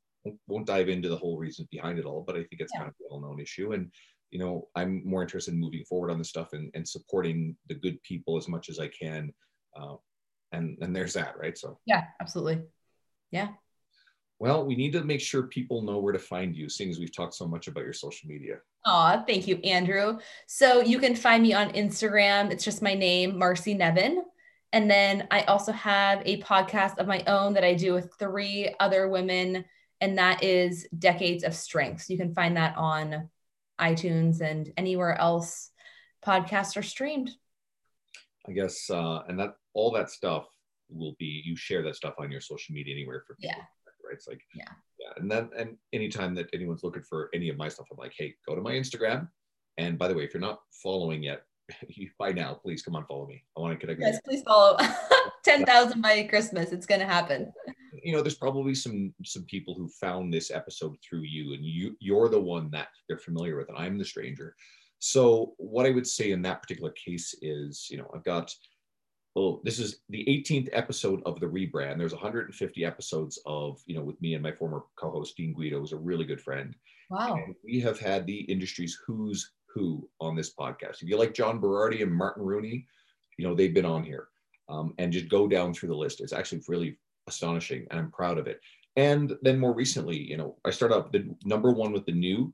[0.48, 2.82] won't dive into the whole reasons behind it all, but I think it's yeah.
[2.82, 3.74] kind of a well-known issue.
[3.74, 3.92] And
[4.32, 7.76] you know, I'm more interested in moving forward on this stuff and, and supporting the
[7.76, 9.32] good people as much as I can.
[9.80, 9.96] Uh,
[10.52, 11.58] and and there's that, right?
[11.58, 12.62] So yeah, absolutely.
[13.32, 13.50] Yeah.
[14.40, 17.16] Well, we need to make sure people know where to find you, seeing as we've
[17.16, 18.58] talked so much about your social media.
[18.86, 20.20] Oh, thank you, Andrew.
[20.48, 22.52] So you can find me on Instagram.
[22.52, 24.24] It's just my name, Marci Nevin.
[24.74, 28.74] And then I also have a podcast of my own that I do with three
[28.80, 29.66] other women,
[30.02, 32.02] and that is Decades of Strength.
[32.02, 33.30] So you can find that on
[33.80, 35.70] iTunes and anywhere else
[36.26, 37.30] podcasts are streamed.
[38.48, 40.48] I guess, uh, and that all that stuff
[40.90, 43.64] will be you share that stuff on your social media anywhere for people, yeah.
[44.04, 44.14] right?
[44.14, 44.70] It's like yeah,
[45.00, 48.14] yeah, and then and anytime that anyone's looking for any of my stuff, I'm like,
[48.18, 49.30] hey, go to my Instagram.
[49.78, 51.44] And by the way, if you're not following yet,
[51.88, 53.44] you by now, please come on, follow me.
[53.58, 54.02] I want to connect.
[54.02, 54.78] Yes, please follow.
[55.44, 56.72] Ten thousand by Christmas.
[56.72, 57.52] It's gonna happen.
[58.04, 61.96] You know, there's probably some some people who found this episode through you, and you
[62.00, 64.56] you're the one that they're familiar with, and I'm the stranger.
[65.00, 68.54] So what I would say in that particular case is, you know, I've got
[69.36, 71.98] well, this is the 18th episode of the rebrand.
[71.98, 75.92] There's 150 episodes of, you know, with me and my former co-host Dean Guido, who's
[75.92, 76.76] a really good friend.
[77.10, 77.36] Wow.
[77.36, 81.02] And we have had the industry's who's who on this podcast.
[81.02, 82.86] If you like John Berardi and Martin Rooney,
[83.38, 84.28] you know, they've been on here.
[84.70, 86.22] Um, and just go down through the list.
[86.22, 86.98] It's actually really
[87.28, 88.62] astonishing and I'm proud of it.
[88.96, 92.54] And then more recently, you know, I started up the number one with the new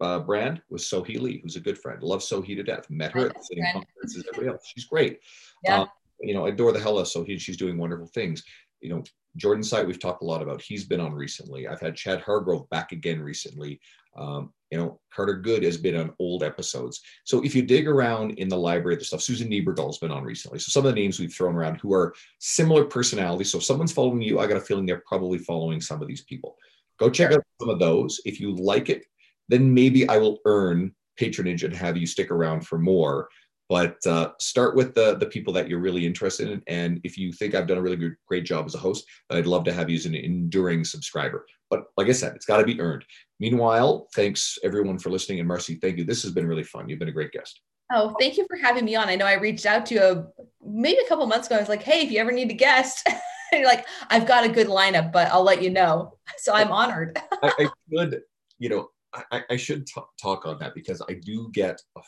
[0.00, 2.02] uh, brand was Sohee Lee, who's a good friend.
[2.02, 2.88] Love Sohee to death.
[2.90, 4.66] Met her at the same conference as everybody else.
[4.66, 5.20] She's great.
[5.64, 5.82] Yeah.
[5.82, 5.88] Um,
[6.20, 7.40] you know, I adore the hell out of Sohee.
[7.40, 8.42] She's doing wonderful things.
[8.80, 9.04] You know,
[9.36, 10.60] Jordan Syatt, we've talked a lot about.
[10.60, 11.68] He's been on recently.
[11.68, 13.80] I've had Chad Hargrove back again recently.
[14.16, 17.00] Um, you know, Carter Good has been on old episodes.
[17.24, 20.58] So if you dig around in the library, the stuff, Susan Niebergall's been on recently.
[20.58, 23.50] So some of the names we've thrown around who are similar personalities.
[23.50, 26.22] So if someone's following you, I got a feeling they're probably following some of these
[26.22, 26.56] people.
[26.98, 28.20] Go check out some of those.
[28.24, 29.04] If you like it,
[29.48, 33.28] then maybe I will earn patronage and have you stick around for more.
[33.70, 37.32] But uh, start with the the people that you're really interested in, and if you
[37.32, 39.88] think I've done a really good, great job as a host, I'd love to have
[39.88, 41.46] you as an enduring subscriber.
[41.70, 43.04] But like I said, it's got to be earned.
[43.38, 46.04] Meanwhile, thanks everyone for listening, and Marci, thank you.
[46.04, 46.88] This has been really fun.
[46.88, 47.60] You've been a great guest.
[47.92, 49.08] Oh, thank you for having me on.
[49.08, 50.26] I know I reached out to you a,
[50.64, 51.56] maybe a couple months ago.
[51.56, 53.08] I was like, hey, if you ever need a guest,
[53.52, 56.16] you're like, I've got a good lineup, but I'll let you know.
[56.38, 57.18] So I'm honored.
[57.42, 58.22] I, I should,
[58.58, 58.88] you know,
[59.30, 62.00] I, I should t- talk on that because I do get a,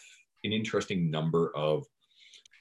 [0.45, 1.85] an interesting number of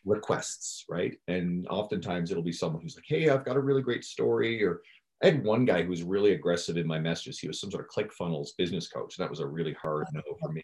[0.05, 1.15] requests, right?
[1.27, 4.63] And oftentimes it'll be someone who's like, hey, I've got a really great story.
[4.63, 4.81] Or
[5.23, 7.39] I had one guy who was really aggressive in my messages.
[7.39, 9.17] He was some sort of ClickFunnels business coach.
[9.17, 10.63] And that was a really hard no for me.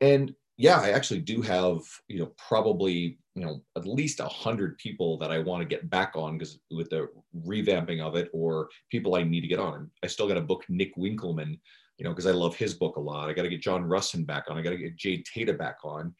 [0.00, 4.78] And yeah, I actually do have, you know, probably, you know, at least a hundred
[4.78, 7.08] people that I want to get back on because with the
[7.46, 9.90] revamping of it or people I need to get on.
[10.02, 11.58] I still got to book Nick Winkelman
[11.98, 13.28] you know, because I love his book a lot.
[13.28, 14.58] I got to get John Rusin back on.
[14.58, 16.14] I got to get Jade Teta back on.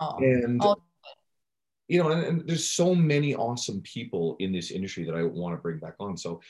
[0.00, 0.76] Oh, and, oh.
[1.88, 5.56] you know, and, and there's so many awesome people in this industry that I want
[5.56, 6.16] to bring back on.
[6.16, 6.40] So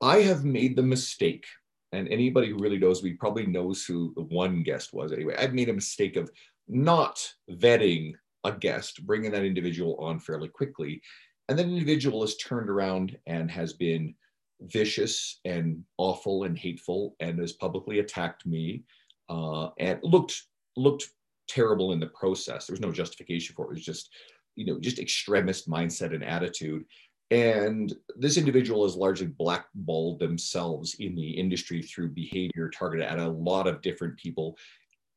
[0.00, 1.44] I have made the mistake,
[1.92, 5.36] and anybody who really knows me probably knows who the one guest was anyway.
[5.38, 6.30] I've made a mistake of
[6.68, 8.14] not vetting
[8.44, 11.02] a guest, bringing that individual on fairly quickly.
[11.48, 14.14] And that individual has turned around and has been
[14.62, 18.82] vicious and awful and hateful and has publicly attacked me
[19.28, 20.42] uh, and looked
[20.76, 21.08] looked
[21.48, 22.66] terrible in the process.
[22.66, 23.68] There was no justification for it.
[23.68, 24.10] It was just,
[24.54, 26.84] you know, just extremist mindset and attitude.
[27.30, 33.28] And this individual has largely blackballed themselves in the industry through behavior targeted at a
[33.28, 34.56] lot of different people,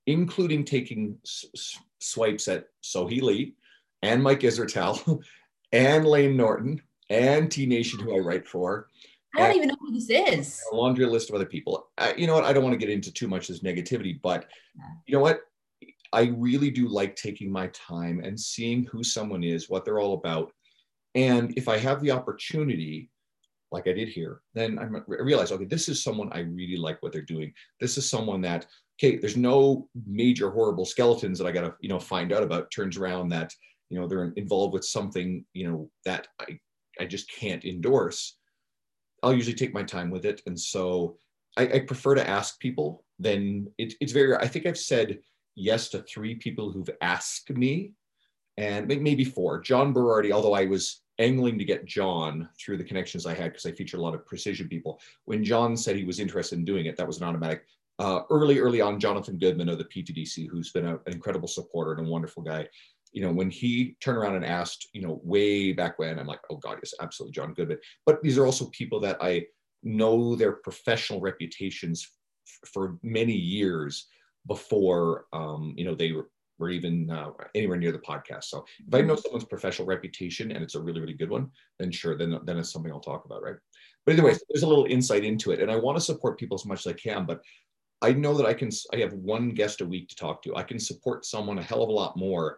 [0.07, 3.53] including taking s- swipes at Sohee Lee
[4.01, 5.21] and Mike Israetel
[5.71, 8.87] and Layne Norton and T Nation, who I write for,
[9.35, 10.61] I don't even know who this is.
[10.71, 11.87] A laundry list of other people.
[11.97, 12.43] I, you know what?
[12.43, 14.45] I don't want to get into too much this negativity, but
[15.05, 15.41] you know what?
[16.13, 20.13] I really do like taking my time and seeing who someone is, what they're all
[20.13, 20.51] about.
[21.15, 23.09] And if I have the opportunity,
[23.71, 27.13] like I did here, then I realize, okay, this is someone I really like what
[27.13, 27.53] they're doing.
[27.79, 28.67] This is someone that,
[28.99, 32.69] okay, there's no major horrible skeletons that I got to, you know, find out about.
[32.71, 33.53] Turns around that,
[33.89, 36.59] you know, they're involved with something, you know, that I,
[36.99, 38.37] I just can't endorse
[39.23, 40.41] I'll usually take my time with it.
[40.45, 41.17] And so
[41.57, 45.19] I, I prefer to ask people than it, it's very, I think I've said
[45.55, 47.93] yes to three people who've asked me
[48.57, 49.59] and maybe four.
[49.59, 53.65] John Berardi, although I was angling to get John through the connections I had because
[53.65, 54.99] I feature a lot of precision people.
[55.25, 57.65] When John said he was interested in doing it, that was an automatic.
[57.99, 61.93] Uh, early, early on, Jonathan Goodman of the PTDC, who's been a, an incredible supporter
[61.93, 62.67] and a wonderful guy,
[63.11, 66.39] you know, when he turned around and asked, you know, way back when, I'm like,
[66.49, 67.79] oh God, yes, absolutely, John Goodman.
[68.05, 69.45] But these are also people that I
[69.83, 72.07] know their professional reputations
[72.47, 74.07] f- for many years
[74.47, 78.45] before, um, you know, they were, were even uh, anywhere near the podcast.
[78.45, 79.21] So if I know mm-hmm.
[79.21, 82.71] someone's professional reputation and it's a really, really good one, then sure, then, then it's
[82.71, 83.55] something I'll talk about, right?
[84.05, 85.59] But anyways, there's a little insight into it.
[85.59, 87.41] And I want to support people as much as I can, but
[88.01, 90.55] I know that I can, I have one guest a week to talk to.
[90.55, 92.57] I can support someone a hell of a lot more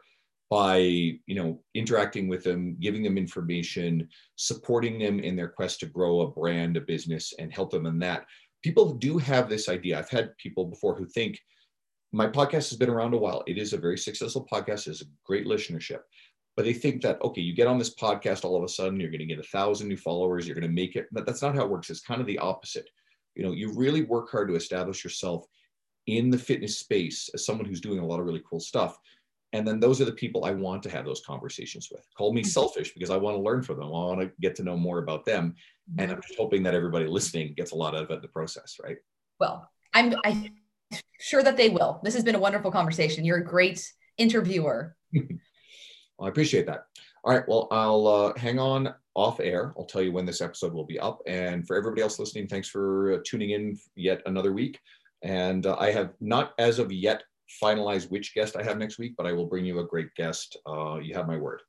[0.54, 5.88] by you know interacting with them giving them information supporting them in their quest to
[5.88, 8.28] grow a brand a business and help them in that.
[8.62, 9.98] People do have this idea.
[9.98, 11.40] I've had people before who think
[12.12, 13.44] my podcast has been around a while.
[13.48, 14.86] It is a very successful podcast.
[14.86, 16.02] It's a great listenership.
[16.56, 19.10] But they think that okay you get on this podcast all of a sudden you're
[19.10, 21.08] going to get a thousand new followers you're going to make it.
[21.12, 21.90] But that's not how it works.
[21.90, 22.88] It's kind of the opposite.
[23.34, 25.48] You know you really work hard to establish yourself
[26.06, 29.00] in the fitness space as someone who's doing a lot of really cool stuff
[29.54, 32.06] and then those are the people I want to have those conversations with.
[32.18, 32.50] Call me mm-hmm.
[32.50, 33.86] selfish because I want to learn from them.
[33.86, 35.56] I want to get to know more about them.
[36.00, 38.28] And I'm just hoping that everybody listening gets a lot out of it in the
[38.28, 38.98] process, right?
[39.40, 40.52] Well, I'm I
[41.20, 42.00] sure that they will.
[42.04, 43.26] This has been a wonderful conversation.
[43.26, 44.96] You're a great interviewer.
[45.14, 45.28] well,
[46.22, 46.86] I appreciate that.
[47.24, 47.48] All right.
[47.48, 49.74] Well, I'll uh, hang on off air.
[49.78, 51.22] I'll tell you when this episode will be up.
[51.28, 54.80] And for everybody else listening, thanks for uh, tuning in yet another week.
[55.22, 57.24] And uh, I have not as of yet
[57.62, 60.58] finalized which guest I have next week, but I will bring you a great guest.
[60.66, 61.62] Uh, you have my word.